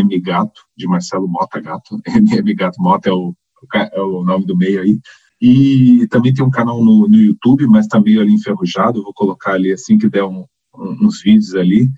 mmgato, 0.04 0.62
de 0.78 0.88
Marcelo 0.88 1.28
Mota 1.28 1.60
Gato. 1.60 2.00
mmgato 2.44 2.82
Mota 2.82 3.10
é 3.10 3.14
o, 3.14 3.36
é 3.74 4.02
o 4.02 4.24
nome 4.24 4.46
do 4.46 4.58
meio 4.58 4.82
aí. 4.82 5.00
E 5.42 6.06
também 6.08 6.34
tem 6.34 6.46
um 6.46 6.52
canal 6.52 6.84
no, 6.84 7.08
no 7.08 7.18
YouTube, 7.18 7.66
mas 7.68 7.86
está 7.86 8.00
meio 8.00 8.22
ali 8.22 8.34
enferrujado. 8.34 9.00
Eu 9.00 9.04
vou 9.04 9.14
colocar 9.14 9.54
ali 9.54 9.72
assim 9.72 9.98
que 9.98 10.10
der 10.10 10.24
um, 10.24 10.46
um, 10.76 11.08
uns 11.08 11.22
vídeos 11.24 11.56
ali. 11.56 11.90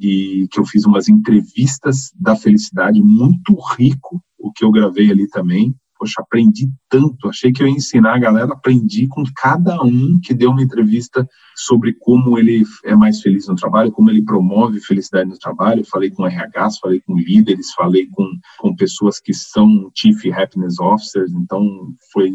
E 0.00 0.46
que 0.50 0.60
eu 0.60 0.64
fiz 0.64 0.84
umas 0.84 1.08
entrevistas 1.08 2.12
da 2.14 2.36
felicidade 2.36 3.02
muito 3.02 3.56
rico, 3.76 4.22
o 4.38 4.52
que 4.52 4.64
eu 4.64 4.70
gravei 4.70 5.10
ali 5.10 5.26
também 5.28 5.74
poxa, 5.98 6.22
aprendi 6.22 6.70
tanto, 6.88 7.28
achei 7.28 7.52
que 7.52 7.62
eu 7.62 7.66
ia 7.66 7.74
ensinar 7.74 8.14
a 8.14 8.18
galera, 8.18 8.52
aprendi 8.52 9.08
com 9.08 9.22
cada 9.36 9.82
um 9.82 10.20
que 10.22 10.32
deu 10.32 10.50
uma 10.50 10.62
entrevista 10.62 11.28
sobre 11.56 11.92
como 11.92 12.38
ele 12.38 12.64
é 12.84 12.94
mais 12.94 13.20
feliz 13.20 13.48
no 13.48 13.56
trabalho, 13.56 13.90
como 13.90 14.10
ele 14.10 14.24
promove 14.24 14.80
felicidade 14.80 15.28
no 15.28 15.38
trabalho, 15.38 15.84
falei 15.84 16.10
com 16.10 16.24
RHs, 16.24 16.78
falei 16.80 17.00
com 17.00 17.18
líderes, 17.18 17.72
falei 17.72 18.08
com, 18.10 18.24
com 18.58 18.76
pessoas 18.76 19.20
que 19.20 19.34
são 19.34 19.90
Chief 19.94 20.24
Happiness 20.32 20.78
Officers, 20.78 21.32
então 21.32 21.92
foi 22.12 22.30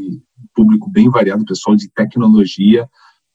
público 0.54 0.92
bem 0.92 1.10
variado, 1.10 1.46
pessoal 1.46 1.76
de 1.76 1.90
tecnologia, 1.90 2.88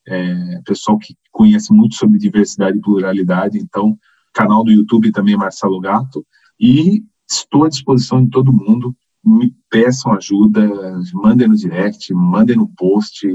é, 0.06 0.60
pessoal 0.64 0.98
que 0.98 1.14
conhece 1.30 1.72
muito 1.72 1.94
sobre 1.94 2.18
diversidade 2.18 2.76
e 2.76 2.80
pluralidade, 2.80 3.58
então 3.58 3.96
canal 4.34 4.62
do 4.62 4.70
YouTube 4.70 5.10
também 5.10 5.36
Marcelo 5.36 5.80
Gato, 5.80 6.24
e 6.60 7.02
estou 7.28 7.64
à 7.64 7.68
disposição 7.68 8.24
de 8.24 8.30
todo 8.30 8.52
mundo 8.52 8.94
me 9.28 9.54
peçam 9.70 10.12
ajuda, 10.14 10.66
mandem 11.12 11.46
no 11.46 11.54
direct, 11.54 12.12
mandem 12.14 12.56
no 12.56 12.66
post. 12.68 13.28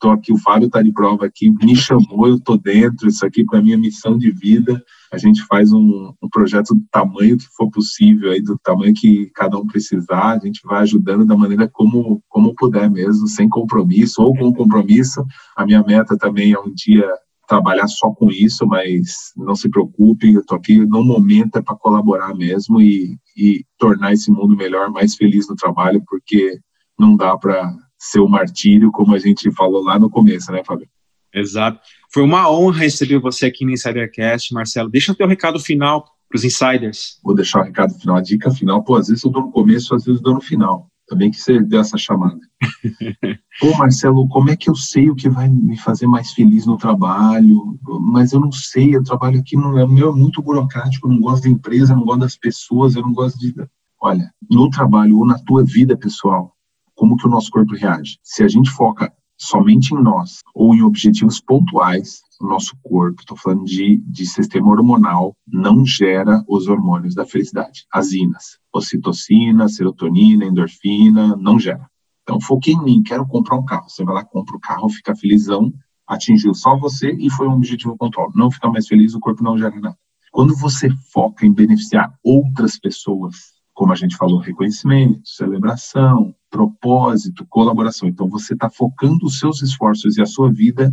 Tô 0.00 0.10
aqui, 0.10 0.32
o 0.32 0.38
Fábio 0.38 0.66
está 0.66 0.82
de 0.82 0.92
prova 0.92 1.26
aqui, 1.26 1.50
me 1.62 1.76
chamou, 1.76 2.26
eu 2.26 2.40
tô 2.40 2.56
dentro. 2.56 3.08
Isso 3.08 3.24
aqui 3.24 3.44
para 3.44 3.62
mim 3.62 3.72
é 3.72 3.76
missão 3.76 4.18
de 4.18 4.30
vida. 4.30 4.82
A 5.12 5.16
gente 5.16 5.42
faz 5.46 5.72
um, 5.72 6.12
um, 6.22 6.28
projeto 6.28 6.74
do 6.74 6.82
tamanho 6.90 7.38
que 7.38 7.46
for 7.56 7.70
possível, 7.70 8.30
aí 8.30 8.42
do 8.42 8.58
tamanho 8.58 8.92
que 8.92 9.30
cada 9.34 9.56
um 9.56 9.66
precisar. 9.66 10.32
A 10.32 10.38
gente 10.38 10.60
vai 10.64 10.82
ajudando 10.82 11.24
da 11.24 11.36
maneira 11.36 11.68
como 11.68 12.20
como 12.28 12.54
puder 12.54 12.90
mesmo, 12.90 13.28
sem 13.28 13.48
compromisso 13.48 14.22
ou 14.22 14.36
com 14.36 14.52
compromisso. 14.52 15.24
A 15.56 15.64
minha 15.64 15.82
meta 15.82 16.16
também 16.18 16.52
é 16.52 16.58
um 16.58 16.72
dia 16.74 17.08
trabalhar 17.48 17.88
só 17.88 18.10
com 18.10 18.30
isso, 18.30 18.66
mas 18.66 19.32
não 19.36 19.56
se 19.56 19.70
preocupem, 19.70 20.34
eu 20.34 20.42
estou 20.42 20.58
aqui 20.58 20.78
no 20.78 21.02
momento 21.02 21.56
é 21.56 21.62
para 21.62 21.74
colaborar 21.74 22.34
mesmo 22.34 22.80
e, 22.80 23.16
e 23.34 23.64
tornar 23.78 24.12
esse 24.12 24.30
mundo 24.30 24.54
melhor, 24.54 24.90
mais 24.90 25.16
feliz 25.16 25.48
no 25.48 25.56
trabalho, 25.56 26.02
porque 26.06 26.60
não 26.98 27.16
dá 27.16 27.36
para 27.36 27.74
ser 27.98 28.20
o 28.20 28.26
um 28.26 28.28
martírio, 28.28 28.92
como 28.92 29.14
a 29.14 29.18
gente 29.18 29.50
falou 29.52 29.82
lá 29.82 29.98
no 29.98 30.10
começo, 30.10 30.52
né, 30.52 30.62
Fábio? 30.62 30.88
Exato. 31.34 31.80
Foi 32.12 32.22
uma 32.22 32.50
honra 32.50 32.80
receber 32.80 33.18
você 33.18 33.46
aqui 33.46 33.64
no 33.64 33.70
Insidercast, 33.70 34.52
Marcelo. 34.52 34.90
Deixa 34.90 35.12
o 35.12 35.14
teu 35.14 35.26
recado 35.26 35.58
final 35.58 36.04
para 36.28 36.36
os 36.36 36.44
insiders. 36.44 37.18
Vou 37.24 37.34
deixar 37.34 37.60
o 37.60 37.64
recado 37.64 37.94
final, 37.94 38.16
a 38.16 38.22
dica 38.22 38.50
final. 38.50 38.82
Pô, 38.84 38.96
às 38.96 39.08
vezes 39.08 39.24
eu 39.24 39.30
dou 39.30 39.42
no 39.42 39.50
começo, 39.50 39.94
às 39.94 40.04
vezes 40.04 40.20
eu 40.20 40.24
dou 40.24 40.34
no 40.34 40.40
final. 40.40 40.87
Também 41.08 41.30
que 41.30 41.38
você 41.38 41.60
deu 41.60 41.80
essa 41.80 41.96
chamada. 41.96 42.38
Pô, 43.60 43.76
Marcelo, 43.78 44.28
como 44.28 44.50
é 44.50 44.56
que 44.56 44.68
eu 44.68 44.74
sei 44.74 45.10
o 45.10 45.14
que 45.14 45.28
vai 45.28 45.48
me 45.48 45.76
fazer 45.78 46.06
mais 46.06 46.32
feliz 46.32 46.66
no 46.66 46.76
trabalho? 46.76 47.78
Mas 48.00 48.32
eu 48.32 48.40
não 48.40 48.52
sei, 48.52 48.96
o 48.96 49.02
trabalho 49.02 49.40
aqui 49.40 49.56
não 49.56 49.78
é 49.78 49.86
meu, 49.86 50.10
é 50.10 50.14
muito 50.14 50.42
burocrático, 50.42 51.08
eu 51.08 51.12
não 51.12 51.20
gosto 51.20 51.44
da 51.44 51.48
empresa, 51.48 51.92
eu 51.92 51.96
não 51.96 52.04
gosto 52.04 52.20
das 52.20 52.36
pessoas, 52.36 52.94
eu 52.94 53.02
não 53.02 53.12
gosto 53.12 53.38
de. 53.38 53.54
Olha, 54.00 54.30
no 54.50 54.70
trabalho 54.70 55.18
ou 55.18 55.26
na 55.26 55.38
tua 55.38 55.64
vida 55.64 55.96
pessoal, 55.96 56.54
como 56.94 57.16
que 57.16 57.26
o 57.26 57.30
nosso 57.30 57.50
corpo 57.50 57.74
reage? 57.74 58.18
Se 58.22 58.44
a 58.44 58.48
gente 58.48 58.70
foca 58.70 59.12
somente 59.38 59.94
em 59.94 60.02
nós 60.02 60.40
ou 60.54 60.74
em 60.74 60.82
objetivos 60.82 61.40
pontuais, 61.40 62.20
o 62.40 62.46
nosso 62.46 62.76
corpo, 62.82 63.20
estou 63.20 63.36
falando 63.36 63.64
de, 63.64 63.96
de 64.06 64.26
sistema 64.26 64.68
hormonal, 64.68 65.34
não 65.46 65.84
gera 65.84 66.44
os 66.48 66.68
hormônios 66.68 67.14
da 67.14 67.24
felicidade, 67.24 67.86
as 67.92 68.12
inas, 68.12 68.58
ocitocina, 68.72 69.68
serotonina, 69.68 70.44
endorfina, 70.44 71.36
não 71.36 71.58
gera. 71.58 71.88
Então, 72.22 72.40
foquei 72.40 72.74
em 72.74 72.82
mim, 72.82 73.02
quero 73.02 73.26
comprar 73.26 73.56
um 73.56 73.64
carro. 73.64 73.88
Você 73.88 74.04
vai 74.04 74.16
lá, 74.16 74.24
compra 74.24 74.56
o 74.56 74.60
carro, 74.60 74.88
fica 74.90 75.16
felizão, 75.16 75.72
atingiu 76.06 76.52
só 76.52 76.76
você 76.76 77.12
e 77.12 77.30
foi 77.30 77.48
um 77.48 77.54
objetivo 77.54 77.96
pontual. 77.96 78.30
Não 78.34 78.50
ficar 78.50 78.70
mais 78.70 78.86
feliz, 78.86 79.14
o 79.14 79.20
corpo 79.20 79.42
não 79.42 79.56
gera 79.56 79.74
nada. 79.80 79.96
Quando 80.30 80.54
você 80.54 80.90
foca 81.10 81.46
em 81.46 81.52
beneficiar 81.52 82.12
outras 82.22 82.78
pessoas, 82.78 83.57
como 83.78 83.92
a 83.92 83.94
gente 83.94 84.16
falou, 84.16 84.40
reconhecimento, 84.40 85.20
celebração, 85.24 86.34
propósito, 86.50 87.46
colaboração. 87.46 88.08
Então, 88.08 88.28
você 88.28 88.54
está 88.54 88.68
focando 88.68 89.24
os 89.24 89.38
seus 89.38 89.62
esforços 89.62 90.16
e 90.16 90.20
a 90.20 90.26
sua 90.26 90.52
vida 90.52 90.92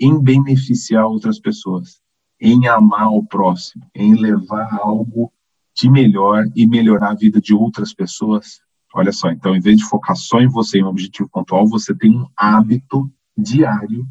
em 0.00 0.18
beneficiar 0.18 1.04
outras 1.04 1.38
pessoas. 1.38 2.00
em 2.40 2.66
amar 2.66 3.10
o 3.10 3.22
próximo, 3.24 3.86
em 3.94 4.14
levar 4.14 4.72
algo 4.72 5.30
de 5.74 5.90
melhor 5.90 6.46
e 6.56 6.66
melhorar 6.66 7.10
a 7.10 7.14
vida 7.14 7.42
de 7.42 7.54
outras 7.54 7.92
pessoas. 7.92 8.58
Olha 8.94 9.12
só, 9.12 9.30
então, 9.30 9.54
em 9.54 9.60
vez 9.60 9.76
de 9.76 9.84
focar 9.84 10.16
só 10.16 10.40
em 10.40 10.48
você, 10.48 10.78
em 10.78 10.84
um 10.84 10.88
objetivo 10.88 11.28
pontual, 11.28 11.66
você 11.66 11.94
tem 11.94 12.10
um 12.16 12.26
hábito 12.34 13.10
diário, 13.36 14.06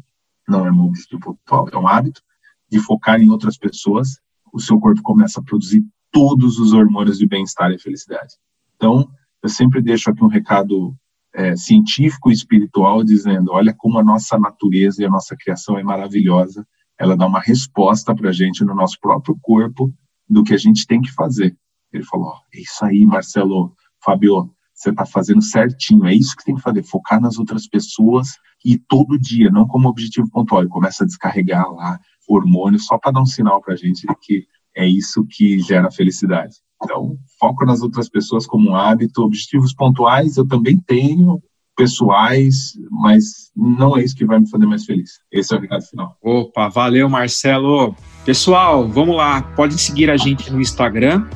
não 0.48 0.64
é 0.64 0.70
um 0.70 0.84
objetivo 0.84 1.20
pontual, 1.20 1.68
é 1.72 1.76
um 1.76 1.88
hábito 1.88 2.22
de 2.70 2.78
focar 2.78 3.20
em 3.20 3.28
outras 3.28 3.58
pessoas, 3.58 4.20
o 4.52 4.60
seu 4.60 4.78
corpo 4.78 5.02
começa 5.02 5.40
a 5.40 5.42
produzir 5.42 5.84
todos 6.14 6.60
os 6.60 6.72
hormônios 6.72 7.18
de 7.18 7.26
bem-estar 7.26 7.72
e 7.72 7.78
felicidade. 7.78 8.34
Então, 8.76 9.10
eu 9.42 9.48
sempre 9.48 9.82
deixo 9.82 10.08
aqui 10.08 10.22
um 10.22 10.28
recado 10.28 10.96
é, 11.34 11.56
científico 11.56 12.30
e 12.30 12.32
espiritual 12.32 13.02
dizendo: 13.02 13.50
olha 13.50 13.74
como 13.76 13.98
a 13.98 14.04
nossa 14.04 14.38
natureza 14.38 15.02
e 15.02 15.04
a 15.04 15.10
nossa 15.10 15.36
criação 15.36 15.76
é 15.76 15.82
maravilhosa. 15.82 16.64
Ela 16.96 17.16
dá 17.16 17.26
uma 17.26 17.40
resposta 17.40 18.14
para 18.14 18.30
a 18.30 18.32
gente 18.32 18.64
no 18.64 18.76
nosso 18.76 18.96
próprio 19.00 19.36
corpo 19.42 19.92
do 20.28 20.44
que 20.44 20.54
a 20.54 20.56
gente 20.56 20.86
tem 20.86 21.00
que 21.00 21.10
fazer. 21.10 21.56
Ele 21.92 22.04
falou: 22.04 22.28
oh, 22.28 22.56
é 22.56 22.60
isso 22.60 22.84
aí, 22.84 23.04
Marcelo, 23.04 23.74
Fabio, 24.02 24.54
você 24.72 24.90
está 24.90 25.04
fazendo 25.04 25.42
certinho. 25.42 26.06
É 26.06 26.14
isso 26.14 26.36
que 26.36 26.44
tem 26.44 26.54
que 26.54 26.62
fazer: 26.62 26.84
focar 26.84 27.20
nas 27.20 27.38
outras 27.38 27.66
pessoas 27.66 28.38
e 28.64 28.78
todo 28.78 29.18
dia, 29.18 29.50
não 29.50 29.66
como 29.66 29.88
objetivo 29.88 30.30
pontual. 30.30 30.60
Ele 30.60 30.70
começa 30.70 31.02
a 31.02 31.06
descarregar 31.06 31.68
lá 31.72 31.98
hormônios 32.28 32.86
só 32.86 32.96
para 32.96 33.12
dar 33.12 33.20
um 33.20 33.26
sinal 33.26 33.60
para 33.60 33.74
a 33.74 33.76
gente 33.76 34.06
de 34.06 34.14
que 34.20 34.46
é 34.76 34.86
isso 34.86 35.26
que 35.28 35.58
gera 35.60 35.90
felicidade. 35.90 36.56
Então, 36.82 37.16
foco 37.38 37.64
nas 37.64 37.82
outras 37.82 38.08
pessoas 38.08 38.46
como 38.46 38.70
um 38.70 38.76
hábito, 38.76 39.22
objetivos 39.22 39.74
pontuais 39.74 40.36
eu 40.36 40.46
também 40.46 40.76
tenho, 40.86 41.42
pessoais, 41.76 42.72
mas 42.90 43.50
não 43.56 43.96
é 43.96 44.04
isso 44.04 44.16
que 44.16 44.24
vai 44.24 44.38
me 44.38 44.48
fazer 44.48 44.66
mais 44.66 44.84
feliz. 44.84 45.18
Esse 45.30 45.54
é 45.54 45.58
o 45.58 45.60
recado 45.60 45.82
final. 45.82 46.16
Opa, 46.22 46.68
valeu, 46.68 47.08
Marcelo. 47.08 47.94
Pessoal, 48.24 48.88
vamos 48.88 49.16
lá. 49.16 49.42
Pode 49.42 49.78
seguir 49.78 50.10
a 50.10 50.16
gente 50.16 50.52
no 50.52 50.60
Instagram, 50.60 51.26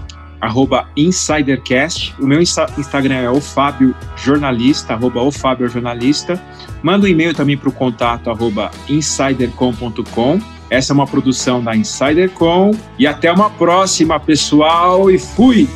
arroba 0.41 0.89
InsiderCast. 0.97 2.15
O 2.21 2.27
meu 2.27 2.41
Instagram 2.41 3.17
é 3.17 3.31
o 3.31 3.41
Fábio 3.41 3.95
Jornalista, 4.17 4.95
arroba 4.95 5.23
o 5.23 5.31
Fábio 5.31 5.69
Jornalista. 5.69 6.41
Manda 6.83 7.07
um 7.07 7.09
e-mail 7.09 7.35
também 7.35 7.57
para 7.57 7.69
o 7.69 7.73
contato, 7.73 8.31
arroba 8.31 8.71
insidercom.com. 8.89 10.58
Essa 10.71 10.93
é 10.93 10.95
uma 10.95 11.07
produção 11.07 11.63
da 11.63 11.75
InsiderCom. 11.75 12.73
E 12.99 13.07
até 13.07 13.33
uma 13.33 13.51
próxima, 13.51 14.19
pessoal, 14.21 15.11
e 15.11 15.19
fui! 15.19 15.69